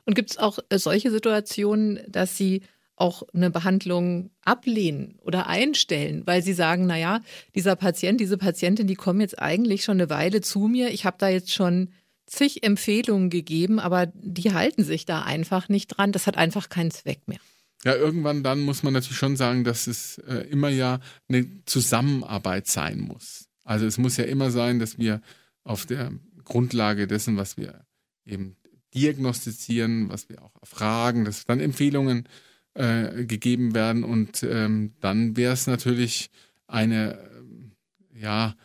Und 0.05 0.13
gibt 0.13 0.31
es 0.31 0.37
auch 0.37 0.59
äh, 0.69 0.79
solche 0.79 1.11
Situationen, 1.11 1.99
dass 2.07 2.37
Sie 2.37 2.61
auch 2.97 3.23
eine 3.33 3.51
Behandlung 3.51 4.31
ablehnen 4.43 5.19
oder 5.21 5.47
einstellen, 5.47 6.23
weil 6.25 6.41
sie 6.41 6.53
sagen, 6.53 6.87
na 6.87 6.97
ja, 6.97 7.21
dieser 7.53 7.75
Patient, 7.75 8.19
diese 8.19 8.37
Patientin, 8.37 8.87
die 8.87 8.95
kommen 8.95 9.21
jetzt 9.21 9.39
eigentlich 9.39 9.83
schon 9.83 9.97
eine 9.97 10.09
Weile 10.09 10.41
zu 10.41 10.61
mir. 10.61 10.89
Ich 10.89 11.05
habe 11.05 11.17
da 11.19 11.29
jetzt 11.29 11.53
schon 11.53 11.89
zig 12.27 12.63
Empfehlungen 12.63 13.29
gegeben, 13.29 13.79
aber 13.79 14.07
die 14.13 14.53
halten 14.53 14.83
sich 14.83 15.05
da 15.05 15.23
einfach 15.23 15.69
nicht 15.69 15.87
dran. 15.87 16.11
Das 16.11 16.27
hat 16.27 16.37
einfach 16.37 16.69
keinen 16.69 16.91
Zweck 16.91 17.27
mehr. 17.27 17.39
Ja, 17.83 17.95
irgendwann 17.95 18.43
dann 18.43 18.59
muss 18.61 18.83
man 18.83 18.93
natürlich 18.93 19.17
schon 19.17 19.37
sagen, 19.37 19.63
dass 19.63 19.87
es 19.87 20.17
äh, 20.19 20.47
immer 20.49 20.69
ja 20.69 20.99
eine 21.29 21.47
Zusammenarbeit 21.65 22.67
sein 22.67 22.99
muss. 22.99 23.47
Also 23.63 23.85
es 23.85 23.97
muss 23.97 24.17
ja 24.17 24.25
immer 24.25 24.51
sein, 24.51 24.79
dass 24.79 24.97
wir 24.97 25.21
auf 25.63 25.85
der 25.85 26.11
Grundlage 26.43 27.07
dessen, 27.07 27.37
was 27.37 27.57
wir 27.57 27.85
eben 28.25 28.55
diagnostizieren, 28.93 30.09
was 30.09 30.29
wir 30.29 30.41
auch 30.41 30.55
erfragen, 30.61 31.25
dass 31.25 31.45
dann 31.45 31.59
Empfehlungen 31.59 32.27
äh, 32.73 33.25
gegeben 33.25 33.75
werden. 33.75 34.03
Und 34.03 34.43
ähm, 34.43 34.93
dann 34.99 35.35
wäre 35.37 35.53
es 35.53 35.67
natürlich 35.67 36.29
eine, 36.67 37.17
äh, 37.17 38.19
ja, 38.19 38.55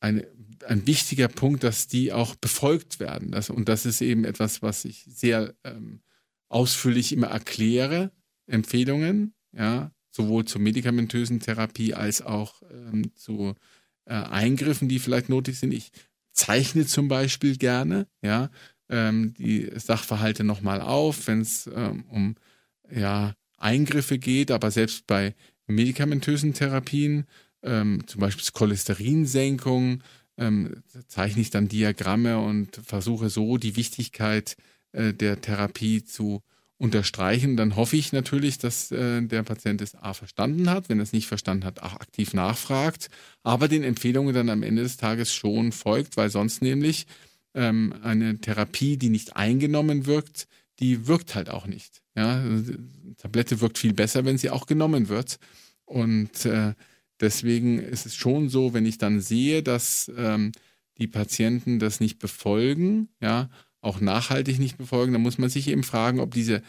eine, 0.00 0.26
ein 0.66 0.86
wichtiger 0.86 1.28
Punkt, 1.28 1.64
dass 1.64 1.86
die 1.86 2.12
auch 2.12 2.34
befolgt 2.34 3.00
werden. 3.00 3.30
Das, 3.30 3.50
und 3.50 3.68
das 3.68 3.86
ist 3.86 4.00
eben 4.00 4.24
etwas, 4.24 4.62
was 4.62 4.84
ich 4.84 5.04
sehr 5.08 5.54
ähm, 5.64 6.00
ausführlich 6.48 7.12
immer 7.12 7.28
erkläre, 7.28 8.12
Empfehlungen, 8.46 9.34
ja, 9.52 9.92
sowohl 10.10 10.44
zur 10.44 10.60
medikamentösen 10.60 11.40
Therapie 11.40 11.94
als 11.94 12.22
auch 12.22 12.62
ähm, 12.70 13.14
zu 13.16 13.54
äh, 14.04 14.14
Eingriffen, 14.14 14.88
die 14.88 14.98
vielleicht 14.98 15.28
nötig 15.28 15.58
sind. 15.58 15.72
Ich 15.72 15.90
zeichne 16.32 16.86
zum 16.86 17.08
Beispiel 17.08 17.56
gerne, 17.56 18.06
ja, 18.22 18.50
ähm, 18.88 19.34
die 19.34 19.70
Sachverhalte 19.76 20.44
nochmal 20.44 20.80
auf, 20.80 21.26
wenn 21.26 21.40
es 21.40 21.68
ähm, 21.74 22.04
um 22.08 22.36
ja, 22.90 23.34
Eingriffe 23.56 24.18
geht, 24.18 24.50
aber 24.50 24.70
selbst 24.70 25.06
bei 25.06 25.34
medikamentösen 25.66 26.52
Therapien, 26.52 27.24
ähm, 27.62 28.06
zum 28.06 28.20
Beispiel 28.20 28.44
Cholesterinsenkung, 28.52 30.02
ähm, 30.38 30.82
zeichne 31.08 31.42
ich 31.42 31.50
dann 31.50 31.68
Diagramme 31.68 32.38
und 32.38 32.76
versuche 32.84 33.30
so 33.30 33.56
die 33.56 33.76
Wichtigkeit 33.76 34.56
äh, 34.92 35.12
der 35.12 35.40
Therapie 35.40 36.04
zu 36.04 36.42
unterstreichen. 36.76 37.56
Dann 37.56 37.76
hoffe 37.76 37.96
ich 37.96 38.12
natürlich, 38.12 38.58
dass 38.58 38.90
äh, 38.90 39.22
der 39.22 39.42
Patient 39.42 39.80
es 39.80 39.94
A 39.94 40.12
verstanden 40.12 40.68
hat, 40.68 40.88
wenn 40.88 40.98
er 40.98 41.04
es 41.04 41.12
nicht 41.12 41.28
verstanden 41.28 41.64
hat, 41.64 41.80
auch 41.80 41.94
aktiv 41.94 42.34
nachfragt, 42.34 43.08
aber 43.42 43.68
den 43.68 43.84
Empfehlungen 43.84 44.34
dann 44.34 44.50
am 44.50 44.62
Ende 44.62 44.82
des 44.82 44.96
Tages 44.96 45.32
schon 45.32 45.72
folgt, 45.72 46.16
weil 46.16 46.30
sonst 46.30 46.62
nämlich 46.62 47.06
ähm, 47.54 47.94
eine 48.02 48.40
Therapie, 48.40 48.96
die 48.96 49.08
nicht 49.08 49.36
eingenommen 49.36 50.06
wirkt, 50.06 50.48
die 50.80 51.06
wirkt 51.06 51.34
halt 51.34 51.50
auch 51.50 51.66
nicht. 51.66 52.02
Ja, 52.16 52.42
Tablette 53.16 53.60
wirkt 53.60 53.78
viel 53.78 53.92
besser, 53.92 54.24
wenn 54.24 54.38
sie 54.38 54.50
auch 54.50 54.66
genommen 54.66 55.08
wird. 55.08 55.38
Und 55.84 56.44
äh, 56.46 56.74
deswegen 57.20 57.78
ist 57.78 58.06
es 58.06 58.14
schon 58.14 58.48
so, 58.48 58.74
wenn 58.74 58.86
ich 58.86 58.98
dann 58.98 59.20
sehe, 59.20 59.62
dass 59.62 60.10
ähm, 60.16 60.52
die 60.98 61.06
Patienten 61.06 61.78
das 61.78 62.00
nicht 62.00 62.18
befolgen, 62.18 63.08
ja, 63.20 63.50
auch 63.80 64.00
nachhaltig 64.00 64.58
nicht 64.58 64.78
befolgen, 64.78 65.12
dann 65.12 65.22
muss 65.22 65.38
man 65.38 65.50
sich 65.50 65.68
eben 65.68 65.82
fragen, 65.82 66.20
ob 66.20 66.32
diese 66.32 66.62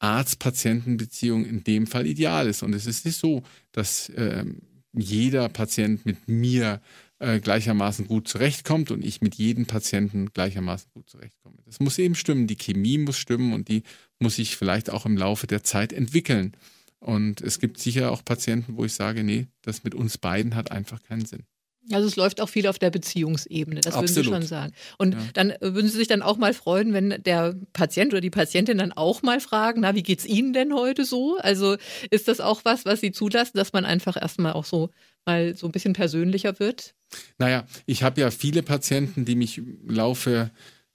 Arzt-Patienten-Beziehung 0.00 1.44
in 1.44 1.64
dem 1.64 1.86
Fall 1.86 2.06
ideal 2.06 2.46
ist. 2.46 2.62
Und 2.62 2.74
es 2.74 2.86
ist 2.86 3.04
nicht 3.04 3.18
so, 3.18 3.42
dass 3.72 4.10
äh, 4.10 4.44
jeder 4.92 5.48
Patient 5.48 6.04
mit 6.06 6.28
mir 6.28 6.80
äh, 7.18 7.40
gleichermaßen 7.40 8.06
gut 8.06 8.28
zurechtkommt 8.28 8.90
und 8.90 9.04
ich 9.04 9.20
mit 9.20 9.34
jedem 9.34 9.66
Patienten 9.66 10.30
gleichermaßen 10.32 10.90
gut 10.92 11.08
zurechtkomme. 11.08 11.56
Das 11.64 11.80
muss 11.80 11.98
eben 11.98 12.14
stimmen, 12.14 12.46
die 12.46 12.56
Chemie 12.56 12.98
muss 12.98 13.16
stimmen 13.16 13.52
und 13.52 13.68
die 13.68 13.82
muss 14.20 14.36
sich 14.36 14.56
vielleicht 14.56 14.90
auch 14.90 15.04
im 15.04 15.16
Laufe 15.16 15.46
der 15.46 15.64
Zeit 15.64 15.92
entwickeln. 15.92 16.52
Und 17.00 17.40
es 17.40 17.60
gibt 17.60 17.78
sicher 17.78 18.10
auch 18.10 18.24
Patienten, 18.24 18.76
wo 18.76 18.84
ich 18.84 18.94
sage, 18.94 19.22
nee, 19.22 19.46
das 19.62 19.84
mit 19.84 19.94
uns 19.94 20.18
beiden 20.18 20.54
hat 20.54 20.72
einfach 20.72 21.02
keinen 21.02 21.24
Sinn. 21.24 21.44
Also 21.90 22.06
es 22.06 22.16
läuft 22.16 22.40
auch 22.40 22.48
viel 22.48 22.66
auf 22.66 22.78
der 22.78 22.90
Beziehungsebene, 22.90 23.80
das 23.80 23.94
Absolut. 23.94 24.08
würden 24.08 24.24
Sie 24.24 24.30
schon 24.30 24.42
sagen. 24.42 24.72
Und 24.98 25.14
ja. 25.14 25.20
dann 25.32 25.54
würden 25.60 25.88
Sie 25.88 25.96
sich 25.96 26.08
dann 26.08 26.22
auch 26.22 26.36
mal 26.36 26.52
freuen, 26.52 26.92
wenn 26.92 27.22
der 27.22 27.54
Patient 27.72 28.12
oder 28.12 28.20
die 28.20 28.30
Patientin 28.30 28.78
dann 28.78 28.92
auch 28.92 29.22
mal 29.22 29.40
fragen, 29.40 29.80
na, 29.80 29.94
wie 29.94 30.02
geht's 30.02 30.26
Ihnen 30.26 30.52
denn 30.52 30.74
heute 30.74 31.04
so? 31.04 31.38
Also 31.38 31.76
ist 32.10 32.28
das 32.28 32.40
auch 32.40 32.64
was, 32.64 32.84
was 32.84 33.00
Sie 33.00 33.12
zulassen, 33.12 33.56
dass 33.56 33.72
man 33.72 33.86
einfach 33.86 34.20
erstmal 34.20 34.52
auch 34.52 34.66
so 34.66 34.90
mal 35.24 35.56
so 35.56 35.66
ein 35.66 35.72
bisschen 35.72 35.94
persönlicher 35.94 36.58
wird? 36.58 36.94
Naja, 37.38 37.66
ich 37.86 38.02
habe 38.02 38.20
ja 38.20 38.30
viele 38.30 38.62
Patienten, 38.62 39.24
die 39.24 39.36
mich 39.36 39.58
im 39.58 39.88
Laufe 39.88 40.50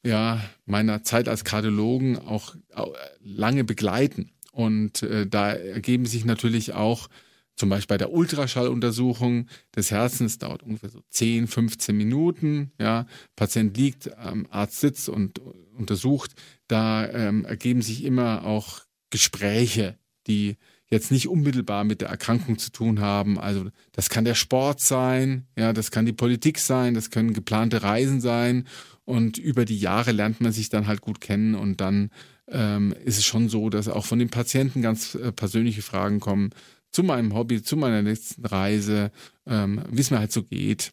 ja, 0.05 0.41
meiner 0.65 1.03
Zeit 1.03 1.27
als 1.27 1.43
Kardiologen 1.43 2.19
auch, 2.19 2.55
auch 2.73 2.93
lange 3.21 3.63
begleiten. 3.63 4.32
Und 4.53 5.03
äh, 5.03 5.27
da 5.27 5.51
ergeben 5.51 6.05
sich 6.05 6.23
natürlich 6.23 6.73
auch 6.73 7.09
zum 7.55 7.69
Beispiel 7.69 7.93
bei 7.93 7.97
der 7.97 8.11
Ultraschalluntersuchung 8.11 9.47
des 9.75 9.91
Herzens 9.91 10.39
dauert 10.39 10.63
ungefähr 10.63 10.89
so 10.89 11.01
10, 11.09 11.47
15 11.47 11.95
Minuten. 11.95 12.71
Ja, 12.79 13.05
Patient 13.35 13.75
liegt 13.77 14.15
am 14.17 14.47
Arzt 14.49 14.79
sitzt 14.79 15.09
und 15.09 15.39
untersucht. 15.77 16.31
Da 16.67 17.07
ähm, 17.09 17.45
ergeben 17.45 17.81
sich 17.81 18.03
immer 18.05 18.45
auch 18.45 18.79
Gespräche, 19.11 19.97
die 20.25 20.57
jetzt 20.89 21.11
nicht 21.11 21.27
unmittelbar 21.27 21.83
mit 21.83 22.01
der 22.01 22.09
Erkrankung 22.09 22.57
zu 22.57 22.71
tun 22.71 23.01
haben. 23.01 23.39
Also 23.39 23.69
das 23.91 24.09
kann 24.09 24.25
der 24.25 24.35
Sport 24.35 24.79
sein, 24.79 25.47
ja, 25.57 25.73
das 25.73 25.91
kann 25.91 26.05
die 26.05 26.13
Politik 26.13 26.59
sein, 26.59 26.93
das 26.93 27.09
können 27.09 27.33
geplante 27.33 27.83
Reisen 27.83 28.21
sein. 28.21 28.67
Und 29.05 29.37
über 29.37 29.65
die 29.65 29.77
Jahre 29.77 30.11
lernt 30.11 30.39
man 30.39 30.53
sich 30.53 30.69
dann 30.69 30.87
halt 30.87 31.01
gut 31.01 31.19
kennen 31.19 31.55
und 31.55 31.81
dann 31.81 32.09
ähm, 32.49 32.93
ist 33.03 33.17
es 33.17 33.25
schon 33.25 33.49
so, 33.49 33.69
dass 33.69 33.87
auch 33.87 34.05
von 34.05 34.19
den 34.19 34.29
Patienten 34.29 34.81
ganz 34.81 35.15
äh, 35.15 35.31
persönliche 35.31 35.81
Fragen 35.81 36.19
kommen 36.19 36.51
zu 36.91 37.03
meinem 37.03 37.33
Hobby, 37.33 37.63
zu 37.63 37.77
meiner 37.77 38.01
letzten 38.01 38.45
Reise, 38.45 39.11
ähm, 39.45 39.81
wie 39.89 40.01
es 40.01 40.11
mir 40.11 40.19
halt 40.19 40.31
so 40.31 40.43
geht. 40.43 40.91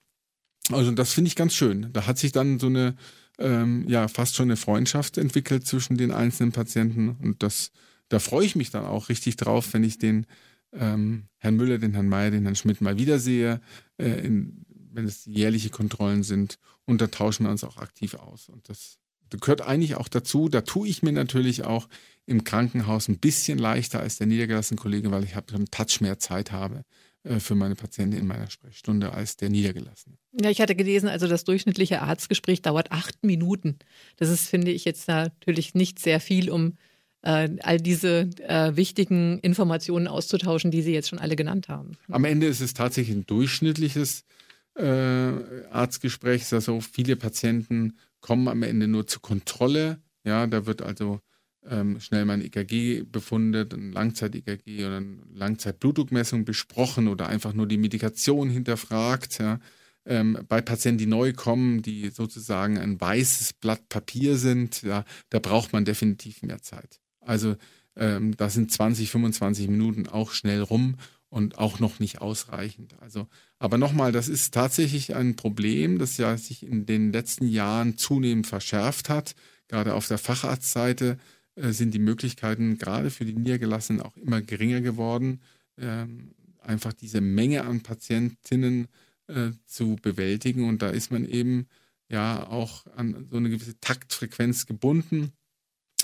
Also 0.70 0.90
das 0.92 1.12
finde 1.12 1.28
ich 1.28 1.36
ganz 1.36 1.54
schön. 1.54 1.92
Da 1.92 2.06
hat 2.06 2.18
sich 2.18 2.32
dann 2.32 2.58
so 2.58 2.66
eine 2.66 2.96
ähm, 3.38 3.84
ja 3.88 4.08
fast 4.08 4.36
schon 4.36 4.48
eine 4.48 4.56
Freundschaft 4.56 5.18
entwickelt 5.18 5.66
zwischen 5.66 5.96
den 5.96 6.12
einzelnen 6.12 6.52
Patienten 6.52 7.16
und 7.20 7.42
das 7.42 7.72
da 8.08 8.18
freue 8.18 8.44
ich 8.44 8.56
mich 8.56 8.70
dann 8.70 8.84
auch 8.84 9.08
richtig 9.08 9.36
drauf, 9.36 9.72
wenn 9.72 9.84
ich 9.84 9.98
den 9.98 10.26
ähm, 10.72 11.28
Herrn 11.38 11.56
Müller, 11.56 11.78
den 11.78 11.94
Herrn 11.94 12.08
Mayer, 12.08 12.30
den 12.30 12.42
Herrn 12.42 12.56
Schmidt 12.56 12.80
mal 12.80 12.98
wiedersehe, 12.98 13.60
äh, 13.98 14.26
in, 14.26 14.64
wenn 14.92 15.06
es 15.06 15.24
jährliche 15.24 15.70
Kontrollen 15.70 16.22
sind 16.22 16.58
und 16.86 17.00
da 17.00 17.06
tauschen 17.06 17.46
wir 17.46 17.50
uns 17.50 17.64
auch 17.64 17.78
aktiv 17.78 18.14
aus 18.14 18.48
und 18.48 18.68
das, 18.68 18.98
gehört 19.38 19.62
eigentlich 19.62 19.94
auch 19.96 20.08
dazu. 20.08 20.48
Da 20.48 20.62
tue 20.62 20.88
ich 20.88 21.02
mir 21.02 21.12
natürlich 21.12 21.64
auch 21.64 21.88
im 22.26 22.44
Krankenhaus 22.44 23.08
ein 23.08 23.18
bisschen 23.18 23.58
leichter 23.58 24.00
als 24.00 24.18
der 24.18 24.26
niedergelassene 24.26 24.78
Kollege, 24.78 25.10
weil 25.10 25.24
ich 25.24 25.34
habe 25.34 25.54
einen 25.54 25.70
Touch 25.70 26.00
mehr 26.00 26.18
Zeit 26.18 26.52
habe 26.52 26.84
äh, 27.24 27.40
für 27.40 27.54
meine 27.54 27.74
Patienten 27.74 28.16
in 28.16 28.26
meiner 28.26 28.50
Sprechstunde 28.50 29.12
als 29.12 29.36
der 29.36 29.50
Niedergelassene. 29.50 30.16
Ja, 30.40 30.50
ich 30.50 30.60
hatte 30.60 30.74
gelesen, 30.74 31.08
also 31.08 31.26
das 31.26 31.44
durchschnittliche 31.44 32.02
Arztgespräch 32.02 32.62
dauert 32.62 32.92
acht 32.92 33.24
Minuten. 33.24 33.78
Das 34.16 34.28
ist, 34.28 34.48
finde 34.48 34.70
ich, 34.70 34.84
jetzt 34.84 35.08
natürlich 35.08 35.74
nicht 35.74 35.98
sehr 35.98 36.20
viel, 36.20 36.50
um 36.50 36.74
äh, 37.22 37.48
all 37.62 37.78
diese 37.78 38.30
äh, 38.46 38.76
wichtigen 38.76 39.38
Informationen 39.40 40.06
auszutauschen, 40.06 40.70
die 40.70 40.82
Sie 40.82 40.92
jetzt 40.92 41.08
schon 41.08 41.18
alle 41.18 41.36
genannt 41.36 41.68
haben. 41.68 41.92
Am 42.08 42.24
Ende 42.24 42.46
ist 42.46 42.60
es 42.60 42.74
tatsächlich 42.74 43.16
ein 43.16 43.26
durchschnittliches 43.26 44.24
äh, 44.76 44.84
Arztgespräch. 45.70 46.52
Also 46.52 46.80
viele 46.80 47.16
Patienten 47.16 47.98
kommen 48.20 48.48
am 48.48 48.62
Ende 48.62 48.88
nur 48.88 49.06
zur 49.06 49.22
Kontrolle. 49.22 50.02
Ja, 50.24 50.46
da 50.46 50.66
wird 50.66 50.82
also 50.82 51.20
ähm, 51.68 52.00
schnell 52.00 52.24
mal 52.24 52.34
ein 52.34 52.44
EKG 52.44 53.02
befundet, 53.02 53.74
ein 53.74 53.92
Langzeit-EKG 53.92 54.84
oder 54.84 54.96
eine 54.98 55.18
Langzeit-Blutdruckmessung 55.34 56.44
besprochen 56.44 57.08
oder 57.08 57.28
einfach 57.28 57.52
nur 57.52 57.66
die 57.66 57.78
Medikation 57.78 58.48
hinterfragt. 58.48 59.38
Ja. 59.38 59.60
Ähm, 60.06 60.38
bei 60.48 60.60
Patienten, 60.60 60.98
die 60.98 61.06
neu 61.06 61.32
kommen, 61.32 61.82
die 61.82 62.10
sozusagen 62.10 62.78
ein 62.78 63.00
weißes 63.00 63.54
Blatt 63.54 63.88
Papier 63.88 64.36
sind, 64.36 64.82
ja, 64.82 65.04
da 65.28 65.38
braucht 65.38 65.72
man 65.72 65.84
definitiv 65.84 66.42
mehr 66.42 66.62
Zeit. 66.62 67.00
Also 67.20 67.56
ähm, 67.96 68.36
da 68.36 68.48
sind 68.48 68.72
20, 68.72 69.10
25 69.10 69.68
Minuten 69.68 70.08
auch 70.08 70.32
schnell 70.32 70.62
rum 70.62 70.96
und 71.30 71.58
auch 71.58 71.78
noch 71.78 72.00
nicht 72.00 72.20
ausreichend. 72.20 72.94
Also, 73.00 73.26
aber 73.58 73.78
nochmal, 73.78 74.12
das 74.12 74.28
ist 74.28 74.52
tatsächlich 74.52 75.14
ein 75.14 75.36
Problem, 75.36 75.98
das 75.98 76.16
ja 76.16 76.36
sich 76.36 76.64
in 76.64 76.86
den 76.86 77.12
letzten 77.12 77.46
Jahren 77.48 77.96
zunehmend 77.96 78.46
verschärft 78.46 79.08
hat. 79.08 79.34
Gerade 79.68 79.94
auf 79.94 80.08
der 80.08 80.18
Facharztseite 80.18 81.18
äh, 81.54 81.70
sind 81.70 81.94
die 81.94 82.00
Möglichkeiten 82.00 82.78
gerade 82.78 83.10
für 83.10 83.24
die 83.24 83.34
Niedergelassenen 83.34 84.02
auch 84.02 84.16
immer 84.16 84.42
geringer 84.42 84.80
geworden, 84.80 85.40
ähm, 85.78 86.34
einfach 86.60 86.92
diese 86.92 87.20
Menge 87.20 87.64
an 87.64 87.82
Patientinnen 87.82 88.88
äh, 89.28 89.50
zu 89.66 89.96
bewältigen. 90.02 90.68
Und 90.68 90.82
da 90.82 90.90
ist 90.90 91.12
man 91.12 91.24
eben 91.24 91.68
ja 92.08 92.48
auch 92.48 92.86
an 92.96 93.28
so 93.30 93.36
eine 93.36 93.50
gewisse 93.50 93.78
Taktfrequenz 93.80 94.66
gebunden. 94.66 95.32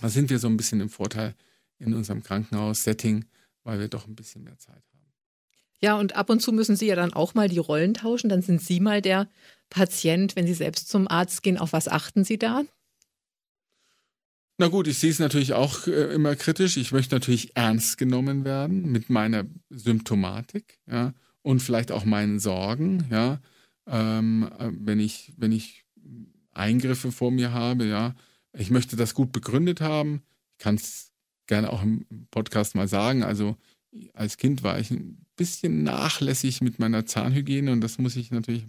Da 0.00 0.08
sind 0.08 0.30
wir 0.30 0.38
so 0.38 0.46
ein 0.46 0.56
bisschen 0.56 0.80
im 0.80 0.88
Vorteil 0.88 1.34
in 1.78 1.94
unserem 1.94 2.22
Krankenhaus-Setting, 2.22 3.24
weil 3.64 3.80
wir 3.80 3.88
doch 3.88 4.06
ein 4.06 4.14
bisschen 4.14 4.44
mehr 4.44 4.58
Zeit 4.58 4.76
haben. 4.92 4.95
Ja, 5.82 5.96
und 5.96 6.16
ab 6.16 6.30
und 6.30 6.40
zu 6.40 6.52
müssen 6.52 6.76
Sie 6.76 6.86
ja 6.86 6.96
dann 6.96 7.12
auch 7.12 7.34
mal 7.34 7.48
die 7.48 7.58
Rollen 7.58 7.94
tauschen. 7.94 8.28
Dann 8.28 8.42
sind 8.42 8.62
Sie 8.62 8.80
mal 8.80 9.02
der 9.02 9.28
Patient, 9.68 10.36
wenn 10.36 10.46
Sie 10.46 10.54
selbst 10.54 10.88
zum 10.88 11.08
Arzt 11.08 11.42
gehen. 11.42 11.58
Auf 11.58 11.72
was 11.72 11.88
achten 11.88 12.24
Sie 12.24 12.38
da? 12.38 12.64
Na 14.58 14.68
gut, 14.68 14.86
ich 14.86 14.98
sehe 14.98 15.10
es 15.10 15.18
natürlich 15.18 15.52
auch 15.52 15.86
äh, 15.86 16.14
immer 16.14 16.34
kritisch. 16.34 16.78
Ich 16.78 16.92
möchte 16.92 17.14
natürlich 17.14 17.54
ernst 17.56 17.98
genommen 17.98 18.44
werden 18.44 18.90
mit 18.90 19.10
meiner 19.10 19.44
Symptomatik, 19.68 20.78
ja, 20.90 21.12
und 21.42 21.60
vielleicht 21.60 21.92
auch 21.92 22.04
meinen 22.06 22.38
Sorgen, 22.38 23.04
ja. 23.10 23.40
Ähm, 23.86 24.50
äh, 24.58 24.70
wenn 24.72 24.98
ich, 24.98 25.34
wenn 25.36 25.52
ich 25.52 25.84
Eingriffe 26.52 27.12
vor 27.12 27.30
mir 27.30 27.52
habe, 27.52 27.84
ja, 27.84 28.14
ich 28.54 28.70
möchte 28.70 28.96
das 28.96 29.12
gut 29.12 29.30
begründet 29.30 29.82
haben. 29.82 30.22
Ich 30.52 30.64
kann 30.64 30.76
es 30.76 31.12
gerne 31.46 31.70
auch 31.70 31.82
im 31.82 32.06
Podcast 32.30 32.74
mal 32.74 32.88
sagen. 32.88 33.22
Also 33.22 33.56
als 34.14 34.38
Kind 34.38 34.62
war 34.62 34.78
ich 34.78 34.90
ein 34.90 35.25
bisschen 35.36 35.82
nachlässig 35.82 36.60
mit 36.60 36.78
meiner 36.78 37.06
Zahnhygiene 37.06 37.72
und 37.72 37.80
das 37.80 37.98
muss 37.98 38.16
ich 38.16 38.30
natürlich 38.30 38.66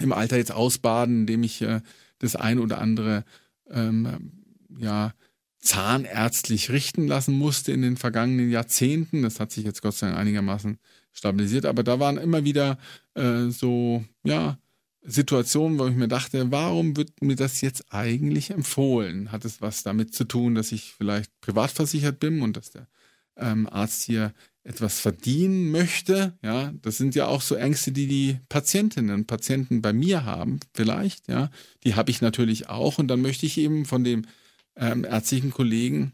im 0.00 0.12
Alter 0.12 0.36
jetzt 0.36 0.52
ausbaden, 0.52 1.20
indem 1.20 1.42
ich 1.42 1.62
äh, 1.62 1.80
das 2.18 2.36
ein 2.36 2.58
oder 2.58 2.78
andere 2.78 3.24
ähm, 3.70 4.32
ja, 4.78 5.14
zahnärztlich 5.58 6.70
richten 6.70 7.06
lassen 7.06 7.34
musste 7.34 7.72
in 7.72 7.82
den 7.82 7.96
vergangenen 7.96 8.50
Jahrzehnten. 8.50 9.22
Das 9.22 9.40
hat 9.40 9.52
sich 9.52 9.64
jetzt 9.64 9.82
Gott 9.82 9.94
sei 9.94 10.08
Dank 10.08 10.18
einigermaßen 10.18 10.78
stabilisiert, 11.12 11.66
aber 11.66 11.82
da 11.82 11.98
waren 11.98 12.18
immer 12.18 12.44
wieder 12.44 12.78
äh, 13.14 13.48
so, 13.48 14.04
ja, 14.22 14.58
Situationen, 15.02 15.78
wo 15.78 15.86
ich 15.86 15.94
mir 15.94 16.08
dachte, 16.08 16.50
warum 16.50 16.96
wird 16.96 17.22
mir 17.22 17.36
das 17.36 17.60
jetzt 17.60 17.92
eigentlich 17.92 18.50
empfohlen? 18.50 19.30
Hat 19.30 19.44
es 19.44 19.60
was 19.62 19.84
damit 19.84 20.12
zu 20.12 20.24
tun, 20.24 20.56
dass 20.56 20.72
ich 20.72 20.94
vielleicht 20.94 21.30
privat 21.40 21.70
versichert 21.70 22.18
bin 22.18 22.42
und 22.42 22.56
dass 22.56 22.70
der 22.70 22.88
ähm, 23.36 23.68
Arzt 23.68 24.02
hier 24.02 24.34
etwas 24.66 24.98
verdienen 24.98 25.70
möchte? 25.70 26.36
Ja, 26.42 26.72
das 26.82 26.96
sind 26.96 27.14
ja 27.14 27.26
auch 27.26 27.40
so 27.40 27.54
Ängste, 27.54 27.92
die 27.92 28.06
die 28.06 28.38
Patientinnen 28.48 29.14
und 29.14 29.26
Patienten 29.26 29.80
bei 29.80 29.92
mir 29.92 30.24
haben, 30.24 30.60
vielleicht. 30.74 31.28
Ja, 31.28 31.50
die 31.84 31.94
habe 31.94 32.10
ich 32.10 32.20
natürlich 32.20 32.68
auch 32.68 32.98
und 32.98 33.08
dann 33.08 33.22
möchte 33.22 33.46
ich 33.46 33.58
eben 33.58 33.84
von 33.84 34.02
dem 34.02 34.26
ähm, 34.76 35.04
ärztlichen 35.04 35.52
Kollegen 35.52 36.12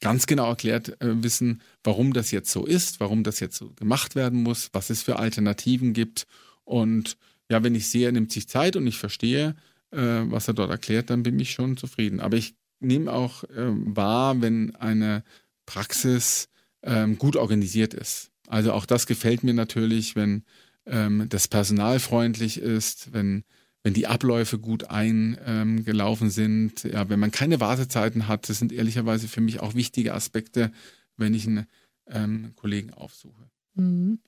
ganz 0.00 0.26
genau 0.26 0.48
erklärt 0.50 1.00
äh, 1.00 1.22
wissen, 1.22 1.62
warum 1.82 2.12
das 2.12 2.30
jetzt 2.30 2.50
so 2.50 2.66
ist, 2.66 3.00
warum 3.00 3.24
das 3.24 3.40
jetzt 3.40 3.56
so 3.56 3.70
gemacht 3.70 4.14
werden 4.14 4.42
muss, 4.42 4.70
was 4.72 4.90
es 4.90 5.02
für 5.02 5.18
Alternativen 5.18 5.92
gibt. 5.92 6.26
Und 6.64 7.16
ja, 7.50 7.62
wenn 7.62 7.74
ich 7.74 7.88
sehe, 7.88 8.06
er 8.06 8.12
nimmt 8.12 8.30
sich 8.30 8.48
Zeit 8.48 8.76
und 8.76 8.86
ich 8.86 8.98
verstehe, 8.98 9.56
äh, 9.90 10.22
was 10.24 10.48
er 10.48 10.54
dort 10.54 10.70
erklärt, 10.70 11.10
dann 11.10 11.22
bin 11.22 11.38
ich 11.40 11.52
schon 11.52 11.76
zufrieden. 11.76 12.20
Aber 12.20 12.36
ich 12.36 12.54
nehme 12.78 13.12
auch 13.12 13.44
äh, 13.44 13.68
wahr, 13.68 14.40
wenn 14.42 14.74
eine 14.76 15.24
Praxis 15.66 16.49
ähm, 16.82 17.18
gut 17.18 17.36
organisiert 17.36 17.94
ist. 17.94 18.30
Also 18.46 18.72
auch 18.72 18.86
das 18.86 19.06
gefällt 19.06 19.44
mir 19.44 19.54
natürlich, 19.54 20.16
wenn 20.16 20.44
ähm, 20.86 21.26
das 21.28 21.48
Personal 21.48 22.00
freundlich 22.00 22.60
ist, 22.60 23.12
wenn 23.12 23.44
wenn 23.82 23.94
die 23.94 24.06
Abläufe 24.06 24.58
gut 24.58 24.90
eingelaufen 24.90 26.30
sind, 26.30 26.84
ja, 26.84 27.08
wenn 27.08 27.18
man 27.18 27.30
keine 27.30 27.60
Wartezeiten 27.60 28.28
hat, 28.28 28.48
das 28.48 28.58
sind 28.58 28.72
ehrlicherweise 28.72 29.26
für 29.26 29.40
mich 29.40 29.60
auch 29.60 29.74
wichtige 29.74 30.12
Aspekte, 30.12 30.70
wenn 31.16 31.32
ich 31.32 31.46
einen 31.46 31.66
ähm, 32.06 32.52
Kollegen 32.56 32.92
aufsuche. 32.92 33.50
Mhm. 33.74 34.20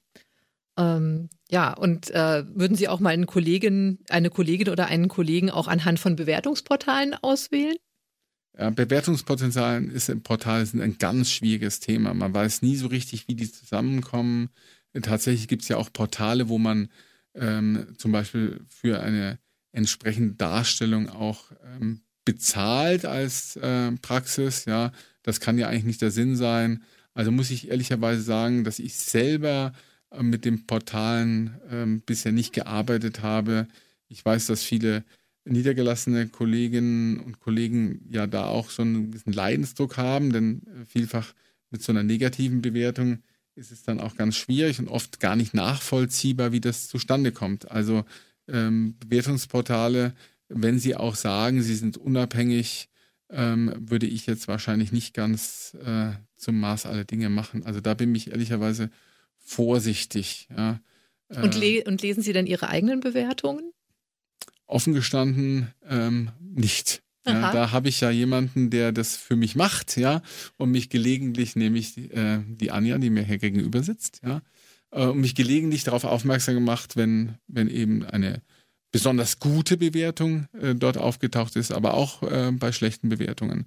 Ähm, 0.79 1.29
ja, 1.51 1.75
und 1.75 2.11
äh, 2.11 2.45
würden 2.49 2.77
Sie 2.77 2.89
auch 2.89 3.01
mal 3.01 3.11
einen 3.11 3.27
Kollegen, 3.27 3.99
eine 4.09 4.31
Kollegin 4.31 4.71
oder 4.71 4.87
einen 4.87 5.09
Kollegen 5.09 5.51
auch 5.51 5.69
anhand 5.69 6.01
von 6.01 6.17
Bewertungsportalen 6.17 7.15
auswählen? 7.15 7.77
Ja, 8.59 8.71
Bewertungspotenzialen 8.71 9.91
ist 9.91 10.09
im 10.11 10.23
Portal 10.23 10.67
sind 10.67 10.83
ein 10.83 10.99
ganz 10.99 11.31
schwieriges 11.31 11.81
Thema. 11.81 12.13
Man 12.13 12.35
weiß 12.35 12.63
nie 12.63 12.77
so 12.77 12.87
richtig, 12.89 13.27
wie 13.29 13.35
die 13.35 13.51
zusammenkommen. 13.51 14.51
Tatsächlich 15.01 15.49
gibt 15.49 15.63
es 15.63 15.69
ja 15.69 15.79
auch 15.79 15.93
Portale, 15.93 16.49
wo 16.49 16.59
man 16.59 16.89
ähm, 17.35 17.95
zum 17.97 18.13
Beispiel 18.13 18.61
für 18.69 19.01
eine 19.01 19.39
entsprechende 19.73 20.35
Darstellung 20.35 21.09
auch 21.09 21.51
ähm, 21.65 22.03
bezahlt 22.27 23.07
als 23.07 23.57
äh, 23.57 23.93
Praxis. 24.03 24.67
Ja, 24.67 24.93
das 25.23 25.41
kann 25.41 25.59
ja 25.59 25.69
eigentlich 25.69 25.85
nicht 25.85 26.03
der 26.03 26.11
Sinn 26.11 26.37
sein. 26.37 26.83
Also 27.15 27.33
muss 27.33 27.51
ich 27.51 27.69
ehrlicherweise 27.71 28.23
sagen, 28.23 28.65
dass 28.65 28.79
ich 28.79 28.97
selber 28.97 29.73
äh, 30.11 30.23
mit 30.23 30.45
den 30.45 30.67
Portalen 30.67 31.59
äh, 31.71 31.87
bisher 32.05 32.33
nicht 32.33 32.53
gearbeitet 32.53 33.23
habe. 33.23 33.67
Ich 34.09 34.25
weiß, 34.25 34.47
dass 34.47 34.63
viele 34.63 35.05
niedergelassene 35.45 36.29
Kolleginnen 36.29 37.21
und 37.21 37.41
Kollegen 37.41 38.07
ja 38.11 38.27
da 38.27 38.47
auch 38.47 38.71
so 38.71 38.83
einen 38.83 39.11
gewissen 39.11 39.33
Leidensdruck 39.33 39.97
haben, 39.97 40.33
denn 40.33 40.63
äh, 40.67 40.85
vielfach 40.85 41.35
mit 41.71 41.83
so 41.83 41.93
einer 41.93 42.03
negativen 42.03 42.63
Bewertung 42.63 43.23
ist 43.55 43.73
es 43.73 43.83
dann 43.83 44.01
auch 44.01 44.17
ganz 44.17 44.37
schwierig 44.37 44.79
und 44.79 44.89
oft 44.89 45.21
gar 45.21 45.37
nicht 45.37 45.55
nachvollziehbar, 45.55 46.53
wie 46.53 46.61
das 46.61 46.89
zustande 46.89 47.33
kommt. 47.33 47.71
Also 47.71 48.05
ähm, 48.49 48.97
Bewertungsportale, 48.99 50.15
wenn 50.49 50.79
sie 50.79 50.97
auch 50.97 51.17
sagen, 51.17 51.63
sie 51.63 51.75
sind 51.75 51.97
unabhängig, 51.97 52.89
ähm, 53.31 53.73
würde 53.79 54.07
ich 54.07 54.27
jetzt 54.27 54.49
wahrscheinlich 54.49 54.93
nicht 54.93 55.15
ganz 55.15 55.77
äh, 55.85 56.13
zum 56.37 56.61
Maß 56.61 56.87
aller 56.87 57.05
Dinge 57.05 57.31
machen. 57.31 57.65
Also 57.65 57.81
da 57.81 57.95
bin 57.95 58.15
ich 58.15 58.31
ehrlicherweise 58.31 58.91
vorsichtig. 59.39 60.49
Ja. 60.57 60.81
Und, 61.29 61.55
le 61.59 61.83
und, 61.85 62.03
lesen 62.03 62.23
Sie 62.23 62.33
dann 62.33 62.47
Ihre 62.47 62.69
eigenen 62.69 63.01
Bewertungen? 63.01 63.72
Offen 64.67 64.95
gestanden 64.95 65.69
ähm, 65.89 66.31
nicht. 66.41 67.03
Ja, 67.25 67.53
da 67.53 67.71
habe 67.71 67.89
ich 67.89 68.01
ja 68.01 68.11
jemanden, 68.11 68.71
der 68.71 68.91
das 68.91 69.17
für 69.17 69.37
mich 69.37 69.55
macht, 69.55 69.97
ja, 69.97 70.23
und 70.57 70.73
mich 70.73 70.91
gelegentlich, 70.91 71.55
nämlich 71.55 71.97
äh, 72.13 72.41
die 72.47 72.73
Anja, 72.73 72.99
die 72.99 73.11
mir 73.11 73.23
hier 73.23 73.39
gegenüber 73.39 73.83
sitzt, 73.85 74.21
ja, 74.25 74.43
äh, 74.91 75.07
und 75.07 75.21
mich 75.21 75.37
gelegentlich 75.37 75.85
darauf 75.85 76.05
aufmerksam 76.05 76.55
gemacht, 76.55 76.97
wenn, 76.97 77.37
wenn 77.47 77.69
eben 77.69 78.05
eine 78.05 78.43
besonders 78.91 79.39
gute 79.39 79.77
Bewertung 79.77 80.47
äh, 80.53 80.75
dort 80.75 80.99
aufgetaucht 80.99 81.55
ist, 81.55 81.73
aber 81.73 81.95
auch 81.95 82.23
äh, 82.25 82.51
bei 82.53 82.73
schlechten 82.73 83.09
Bewertungen. 83.09 83.67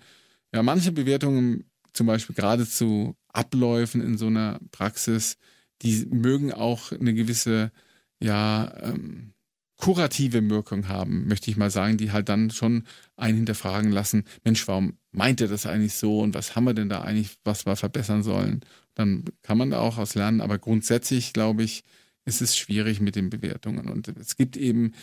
Ja, 0.53 0.61
manche 0.61 0.91
Bewertungen, 0.91 1.65
zum 1.93 2.07
Beispiel 2.07 2.35
gerade 2.35 2.67
zu 2.67 3.15
Abläufen 3.29 4.01
in 4.01 4.17
so 4.17 4.27
einer 4.27 4.59
Praxis, 4.71 5.37
die 5.81 6.05
mögen 6.05 6.53
auch 6.53 6.91
eine 6.91 7.13
gewisse, 7.13 7.71
ja, 8.19 8.73
ähm, 8.81 9.33
kurative 9.77 10.49
Wirkung 10.49 10.87
haben, 10.87 11.27
möchte 11.27 11.51
ich 11.51 11.57
mal 11.57 11.69
sagen, 11.69 11.97
die 11.97 12.11
halt 12.11 12.29
dann 12.29 12.49
schon 12.49 12.83
einen 13.17 13.37
hinterfragen 13.37 13.91
lassen, 13.91 14.23
Mensch, 14.43 14.67
warum 14.67 14.97
meint 15.11 15.41
er 15.41 15.47
das 15.47 15.65
eigentlich 15.65 15.93
so 15.93 16.19
und 16.19 16.33
was 16.33 16.55
haben 16.55 16.65
wir 16.65 16.73
denn 16.73 16.89
da 16.89 17.01
eigentlich, 17.01 17.37
was 17.43 17.65
wir 17.65 17.75
verbessern 17.75 18.23
sollen? 18.23 18.61
Dann 18.93 19.25
kann 19.41 19.57
man 19.57 19.71
da 19.71 19.79
auch 19.79 19.97
aus 19.97 20.15
lernen, 20.15 20.41
aber 20.41 20.57
grundsätzlich, 20.57 21.33
glaube 21.33 21.63
ich, 21.63 21.83
ist 22.25 22.41
es 22.41 22.57
schwierig 22.57 23.01
mit 23.01 23.15
den 23.15 23.29
Bewertungen. 23.29 23.89
Und 23.89 24.07
es 24.07 24.35
gibt 24.35 24.57
eben 24.57 24.93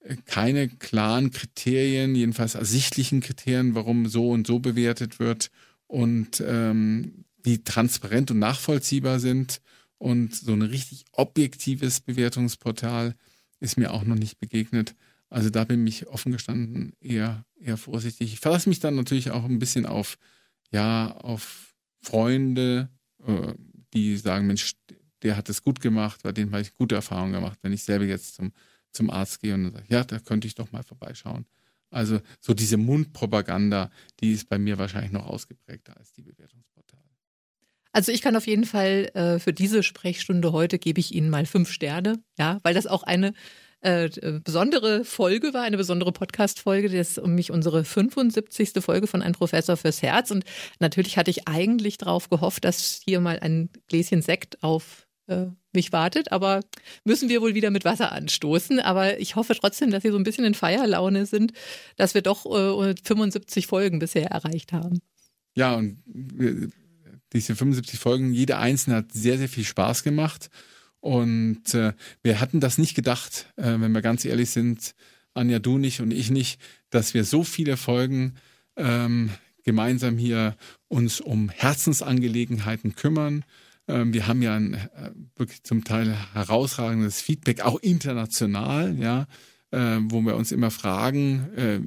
äh, 0.00 0.16
keine 0.24 0.68
klaren 0.68 1.30
Kriterien, 1.30 2.14
jedenfalls 2.14 2.54
ersichtlichen 2.54 3.20
Kriterien, 3.20 3.74
warum 3.74 4.06
so 4.06 4.30
und 4.30 4.46
so 4.46 4.58
bewertet 4.58 5.20
wird 5.20 5.50
und 5.86 6.42
ähm, 6.46 7.24
die 7.44 7.64
transparent 7.64 8.30
und 8.30 8.38
nachvollziehbar 8.38 9.20
sind. 9.20 9.60
Und 9.98 10.34
so 10.34 10.52
ein 10.52 10.62
richtig 10.62 11.04
objektives 11.12 12.00
Bewertungsportal 12.00 13.14
ist 13.62 13.78
mir 13.78 13.92
auch 13.92 14.04
noch 14.04 14.16
nicht 14.16 14.40
begegnet. 14.40 14.94
Also 15.30 15.48
da 15.48 15.64
bin 15.64 15.86
ich 15.86 16.08
offen 16.08 16.32
gestanden 16.32 16.92
eher, 17.00 17.46
eher 17.58 17.76
vorsichtig. 17.76 18.32
Ich 18.34 18.40
verlasse 18.40 18.68
mich 18.68 18.80
dann 18.80 18.96
natürlich 18.96 19.30
auch 19.30 19.44
ein 19.44 19.58
bisschen 19.58 19.86
auf, 19.86 20.18
ja, 20.70 21.12
auf 21.12 21.74
Freunde, 22.02 22.90
äh, 23.24 23.54
die 23.94 24.16
sagen, 24.16 24.46
Mensch, 24.46 24.74
der 25.22 25.36
hat 25.36 25.48
es 25.48 25.62
gut 25.62 25.80
gemacht, 25.80 26.22
bei 26.22 26.32
dem 26.32 26.50
habe 26.50 26.62
ich 26.62 26.74
gute 26.74 26.96
Erfahrungen 26.96 27.32
gemacht. 27.32 27.58
Wenn 27.62 27.72
ich 27.72 27.84
selber 27.84 28.04
jetzt 28.04 28.34
zum, 28.34 28.52
zum 28.90 29.10
Arzt 29.10 29.40
gehe 29.40 29.54
und 29.54 29.70
sage, 29.70 29.86
ja, 29.88 30.04
da 30.04 30.18
könnte 30.18 30.48
ich 30.48 30.54
doch 30.54 30.72
mal 30.72 30.82
vorbeischauen. 30.82 31.46
Also 31.88 32.20
so 32.40 32.54
diese 32.54 32.76
Mundpropaganda, 32.76 33.90
die 34.20 34.32
ist 34.32 34.48
bei 34.48 34.58
mir 34.58 34.76
wahrscheinlich 34.78 35.12
noch 35.12 35.26
ausgeprägter 35.26 35.96
als 35.96 36.12
die 36.12 36.22
Bewertungsportale. 36.22 37.11
Also 37.92 38.10
ich 38.10 38.22
kann 38.22 38.36
auf 38.36 38.46
jeden 38.46 38.64
Fall 38.64 39.10
äh, 39.14 39.38
für 39.38 39.52
diese 39.52 39.82
Sprechstunde 39.82 40.52
heute 40.52 40.78
gebe 40.78 41.00
ich 41.00 41.14
Ihnen 41.14 41.30
mal 41.30 41.46
fünf 41.46 41.70
Sterne, 41.70 42.22
ja, 42.38 42.58
weil 42.62 42.74
das 42.74 42.86
auch 42.86 43.02
eine 43.02 43.34
äh, 43.82 44.08
besondere 44.44 45.04
Folge 45.04 45.52
war, 45.52 45.62
eine 45.62 45.76
besondere 45.76 46.12
Podcast-Folge. 46.12 46.88
Das 46.88 47.10
ist 47.10 47.18
um 47.18 47.34
mich 47.34 47.50
unsere 47.50 47.84
75. 47.84 48.72
Folge 48.78 49.06
von 49.06 49.22
Ein 49.22 49.32
Professor 49.32 49.76
fürs 49.76 50.02
Herz. 50.02 50.30
Und 50.30 50.44
natürlich 50.78 51.18
hatte 51.18 51.30
ich 51.30 51.48
eigentlich 51.48 51.98
darauf 51.98 52.30
gehofft, 52.30 52.64
dass 52.64 53.02
hier 53.04 53.20
mal 53.20 53.40
ein 53.40 53.70
Gläschen 53.88 54.22
Sekt 54.22 54.62
auf 54.62 55.08
äh, 55.26 55.46
mich 55.72 55.92
wartet, 55.92 56.32
aber 56.32 56.60
müssen 57.04 57.28
wir 57.28 57.40
wohl 57.40 57.54
wieder 57.54 57.70
mit 57.70 57.84
Wasser 57.84 58.12
anstoßen. 58.12 58.78
Aber 58.78 59.18
ich 59.18 59.36
hoffe 59.36 59.54
trotzdem, 59.54 59.90
dass 59.90 60.02
Sie 60.02 60.10
so 60.10 60.16
ein 60.16 60.24
bisschen 60.24 60.44
in 60.44 60.54
Feierlaune 60.54 61.26
sind, 61.26 61.52
dass 61.96 62.14
wir 62.14 62.22
doch 62.22 62.46
äh, 62.46 62.94
75 63.02 63.66
Folgen 63.66 63.98
bisher 63.98 64.30
erreicht 64.30 64.72
haben. 64.72 65.00
Ja, 65.54 65.74
und 65.74 66.02
diese 67.32 67.56
75 67.56 67.98
Folgen, 67.98 68.32
jede 68.32 68.58
einzelne 68.58 68.96
hat 68.96 69.12
sehr, 69.12 69.38
sehr 69.38 69.48
viel 69.48 69.64
Spaß 69.64 70.02
gemacht. 70.02 70.50
Und 71.00 71.74
äh, 71.74 71.94
wir 72.22 72.40
hatten 72.40 72.60
das 72.60 72.78
nicht 72.78 72.94
gedacht, 72.94 73.46
äh, 73.56 73.74
wenn 73.78 73.92
wir 73.92 74.02
ganz 74.02 74.24
ehrlich 74.24 74.50
sind, 74.50 74.94
Anja, 75.34 75.58
du 75.58 75.78
nicht 75.78 76.00
und 76.00 76.12
ich 76.12 76.30
nicht, 76.30 76.60
dass 76.90 77.14
wir 77.14 77.24
so 77.24 77.42
viele 77.42 77.76
Folgen 77.76 78.34
ähm, 78.76 79.30
gemeinsam 79.64 80.18
hier 80.18 80.56
uns 80.88 81.20
um 81.20 81.48
Herzensangelegenheiten 81.48 82.94
kümmern. 82.94 83.44
Ähm, 83.88 84.12
wir 84.12 84.26
haben 84.26 84.42
ja 84.42 84.54
ein 84.54 84.74
äh, 84.74 85.10
wirklich 85.36 85.62
zum 85.62 85.84
Teil 85.84 86.16
herausragendes 86.34 87.20
Feedback, 87.20 87.62
auch 87.62 87.80
international, 87.80 88.96
ja, 88.98 89.26
äh, 89.70 89.98
wo 90.02 90.20
wir 90.20 90.36
uns 90.36 90.52
immer 90.52 90.70
fragen, 90.70 91.48
äh, 91.56 91.80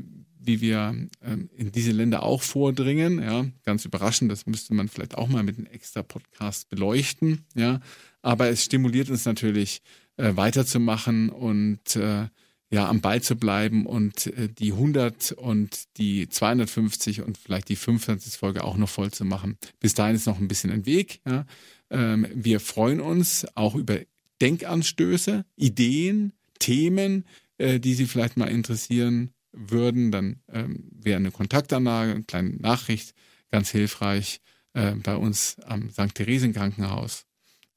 wie 0.45 0.61
wir 0.61 0.95
ähm, 1.23 1.49
in 1.55 1.71
diese 1.71 1.91
Länder 1.91 2.23
auch 2.23 2.41
vordringen. 2.41 3.21
Ja, 3.21 3.45
ganz 3.63 3.85
überraschend, 3.85 4.31
das 4.31 4.45
müsste 4.45 4.73
man 4.73 4.87
vielleicht 4.87 5.17
auch 5.17 5.27
mal 5.27 5.43
mit 5.43 5.57
einem 5.57 5.67
extra 5.67 6.03
Podcast 6.03 6.69
beleuchten. 6.69 7.45
Ja, 7.55 7.79
aber 8.21 8.49
es 8.49 8.63
stimuliert 8.63 9.09
uns 9.09 9.25
natürlich 9.25 9.81
äh, 10.17 10.35
weiterzumachen 10.35 11.29
und 11.29 11.95
äh, 11.95 12.27
ja 12.71 12.89
am 12.89 13.01
Ball 13.01 13.21
zu 13.21 13.35
bleiben 13.35 13.85
und 13.85 14.27
äh, 14.27 14.49
die 14.49 14.71
100 14.71 15.33
und 15.33 15.97
die 15.97 16.27
250 16.27 17.21
und 17.21 17.37
vielleicht 17.37 17.69
die 17.69 17.75
500. 17.75 18.23
Folge 18.33 18.63
auch 18.63 18.77
noch 18.77 18.89
voll 18.89 19.11
zu 19.11 19.25
machen. 19.25 19.57
Bis 19.79 19.93
dahin 19.93 20.15
ist 20.15 20.27
noch 20.27 20.39
ein 20.39 20.47
bisschen 20.47 20.71
ein 20.71 20.85
Weg. 20.85 21.21
Ja. 21.25 21.45
Ähm, 21.89 22.27
wir 22.33 22.59
freuen 22.59 23.01
uns 23.01 23.45
auch 23.55 23.75
über 23.75 23.99
Denkanstöße, 24.41 25.45
Ideen, 25.55 26.33
Themen, 26.59 27.25
äh, 27.57 27.79
die 27.79 27.93
Sie 27.93 28.05
vielleicht 28.05 28.37
mal 28.37 28.49
interessieren 28.49 29.31
würden, 29.55 30.11
dann 30.11 30.41
ähm, 30.51 30.89
wäre 30.91 31.17
eine 31.17 31.31
Kontaktanlage, 31.31 32.11
eine 32.11 32.23
kleine 32.23 32.55
Nachricht 32.57 33.13
ganz 33.51 33.69
hilfreich 33.69 34.41
äh, 34.73 34.91
bei 34.95 35.15
uns 35.15 35.57
am 35.65 35.89
St. 35.89 36.13
Theresien 36.13 36.53
Krankenhaus. 36.53 37.25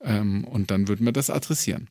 Ähm, 0.00 0.44
und 0.44 0.70
dann 0.70 0.88
würden 0.88 1.06
wir 1.06 1.12
das 1.12 1.30
adressieren. 1.30 1.88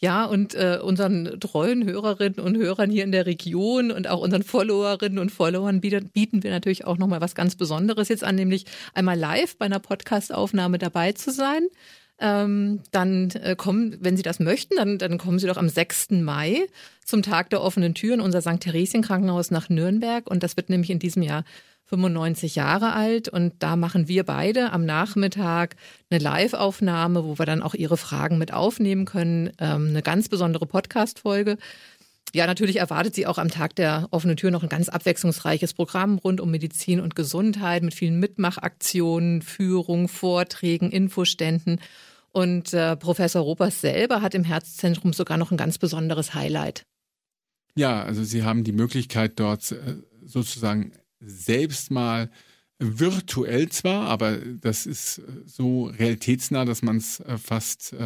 Ja, 0.00 0.26
und 0.26 0.54
äh, 0.54 0.78
unseren 0.80 1.40
treuen 1.40 1.84
Hörerinnen 1.84 2.38
und 2.38 2.56
Hörern 2.56 2.88
hier 2.88 3.02
in 3.02 3.10
der 3.10 3.26
Region 3.26 3.90
und 3.90 4.06
auch 4.06 4.20
unseren 4.20 4.44
Followerinnen 4.44 5.18
und 5.18 5.30
Followern 5.30 5.80
bieten, 5.80 6.10
bieten 6.10 6.44
wir 6.44 6.52
natürlich 6.52 6.84
auch 6.86 6.98
nochmal 6.98 7.20
was 7.20 7.34
ganz 7.34 7.56
Besonderes 7.56 8.08
jetzt 8.08 8.22
an, 8.22 8.36
nämlich 8.36 8.64
einmal 8.94 9.18
live 9.18 9.58
bei 9.58 9.66
einer 9.66 9.80
Podcastaufnahme 9.80 10.78
dabei 10.78 11.12
zu 11.12 11.32
sein. 11.32 11.66
Ähm, 12.20 12.80
dann 12.90 13.30
äh, 13.30 13.54
kommen, 13.56 13.96
wenn 14.00 14.16
Sie 14.16 14.22
das 14.22 14.40
möchten, 14.40 14.76
dann, 14.76 14.98
dann 14.98 15.18
kommen 15.18 15.38
Sie 15.38 15.46
doch 15.46 15.56
am 15.56 15.68
6. 15.68 16.10
Mai 16.10 16.66
zum 17.04 17.22
Tag 17.22 17.50
der 17.50 17.62
offenen 17.62 17.94
Tür 17.94 18.14
in 18.14 18.20
unser 18.20 18.40
St. 18.42 18.60
Theresien 18.60 19.02
Krankenhaus 19.02 19.50
nach 19.50 19.68
Nürnberg. 19.68 20.28
Und 20.28 20.42
das 20.42 20.56
wird 20.56 20.68
nämlich 20.68 20.90
in 20.90 20.98
diesem 20.98 21.22
Jahr 21.22 21.44
95 21.86 22.56
Jahre 22.56 22.92
alt. 22.92 23.28
Und 23.28 23.54
da 23.60 23.76
machen 23.76 24.08
wir 24.08 24.24
beide 24.24 24.72
am 24.72 24.84
Nachmittag 24.84 25.76
eine 26.10 26.20
Live-Aufnahme, 26.20 27.24
wo 27.24 27.38
wir 27.38 27.46
dann 27.46 27.62
auch 27.62 27.74
Ihre 27.74 27.96
Fragen 27.96 28.38
mit 28.38 28.52
aufnehmen 28.52 29.04
können. 29.04 29.52
Ähm, 29.58 29.88
eine 29.88 30.02
ganz 30.02 30.28
besondere 30.28 30.66
Podcast-Folge. 30.66 31.56
Ja, 32.34 32.46
natürlich 32.46 32.76
erwartet 32.76 33.14
sie 33.14 33.26
auch 33.26 33.38
am 33.38 33.48
Tag 33.48 33.74
der 33.76 34.08
offenen 34.10 34.36
Tür 34.36 34.50
noch 34.50 34.62
ein 34.62 34.68
ganz 34.68 34.90
abwechslungsreiches 34.90 35.72
Programm 35.72 36.18
rund 36.18 36.42
um 36.42 36.50
Medizin 36.50 37.00
und 37.00 37.14
Gesundheit 37.14 37.82
mit 37.82 37.94
vielen 37.94 38.20
Mitmachaktionen, 38.20 39.40
Führung, 39.40 40.08
Vorträgen, 40.08 40.90
Infoständen. 40.90 41.80
Und 42.38 42.72
äh, 42.72 42.96
Professor 42.96 43.42
Ropers 43.42 43.80
selber 43.80 44.22
hat 44.22 44.32
im 44.32 44.44
Herzzentrum 44.44 45.12
sogar 45.12 45.38
noch 45.38 45.50
ein 45.50 45.56
ganz 45.56 45.76
besonderes 45.76 46.34
Highlight. 46.34 46.86
Ja, 47.74 48.04
also 48.04 48.22
Sie 48.22 48.44
haben 48.44 48.62
die 48.62 48.70
Möglichkeit 48.70 49.40
dort 49.40 49.72
äh, 49.72 49.96
sozusagen 50.24 50.92
selbst 51.18 51.90
mal 51.90 52.30
virtuell 52.78 53.70
zwar, 53.70 54.06
aber 54.06 54.36
das 54.36 54.86
ist 54.86 55.18
äh, 55.18 55.22
so 55.46 55.86
realitätsnah, 55.86 56.64
dass 56.64 56.82
man 56.82 56.98
es 56.98 57.18
äh, 57.18 57.38
fast 57.38 57.96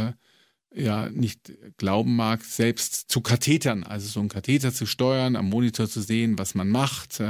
ja 0.74 1.10
nicht 1.10 1.52
glauben 1.76 2.16
mag, 2.16 2.42
selbst 2.42 3.10
zu 3.10 3.20
Kathetern, 3.20 3.84
also 3.84 4.08
so 4.08 4.20
einen 4.20 4.30
Katheter 4.30 4.72
zu 4.72 4.86
steuern, 4.86 5.36
am 5.36 5.50
Monitor 5.50 5.90
zu 5.90 6.00
sehen, 6.00 6.38
was 6.38 6.54
man 6.54 6.70
macht 6.70 7.22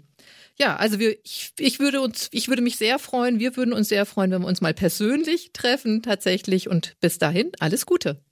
Ja, 0.58 0.78
also 0.78 1.00
wir, 1.00 1.18
ich, 1.26 1.52
ich 1.58 1.80
würde 1.80 2.00
uns, 2.02 2.30
ich 2.32 2.48
würde 2.48 2.62
mich 2.62 2.78
sehr 2.78 2.98
freuen, 3.00 3.40
wir 3.40 3.58
würden 3.58 3.74
uns 3.74 3.89
sehr 3.89 4.06
freuen, 4.06 4.32
wenn 4.32 4.44
wir 4.44 4.48
uns 4.48 4.62
mal 4.62 4.74
persönlich 4.74 5.52
treffen 5.52 6.02
tatsächlich 6.02 6.70
und 6.70 6.96
bis 7.02 7.18
dahin 7.18 7.52
alles 7.60 7.86
Gute. 7.86 8.24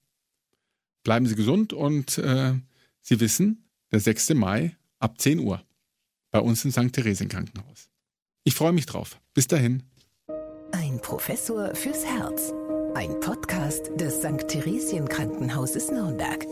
Bleiben 1.03 1.25
Sie 1.25 1.35
gesund 1.35 1.73
und 1.73 2.17
äh, 2.17 2.53
Sie 3.01 3.19
wissen, 3.19 3.65
der 3.91 3.99
6. 3.99 4.35
Mai 4.35 4.77
ab 4.99 5.19
10 5.19 5.39
Uhr 5.39 5.63
bei 6.31 6.39
uns 6.39 6.63
im 6.65 6.71
St. 6.71 6.93
Theresien 6.93 7.29
Krankenhaus. 7.29 7.89
Ich 8.43 8.55
freue 8.55 8.71
mich 8.71 8.85
drauf. 8.85 9.19
Bis 9.33 9.47
dahin. 9.47 9.83
Ein 10.71 10.99
Professor 11.01 11.73
fürs 11.75 12.05
Herz. 12.05 12.53
Ein 12.93 13.19
Podcast 13.19 13.91
des 13.95 14.19
St. 14.19 14.47
Theresien 14.47 15.07
Krankenhauses 15.07 15.89
Nürnberg. 15.91 16.45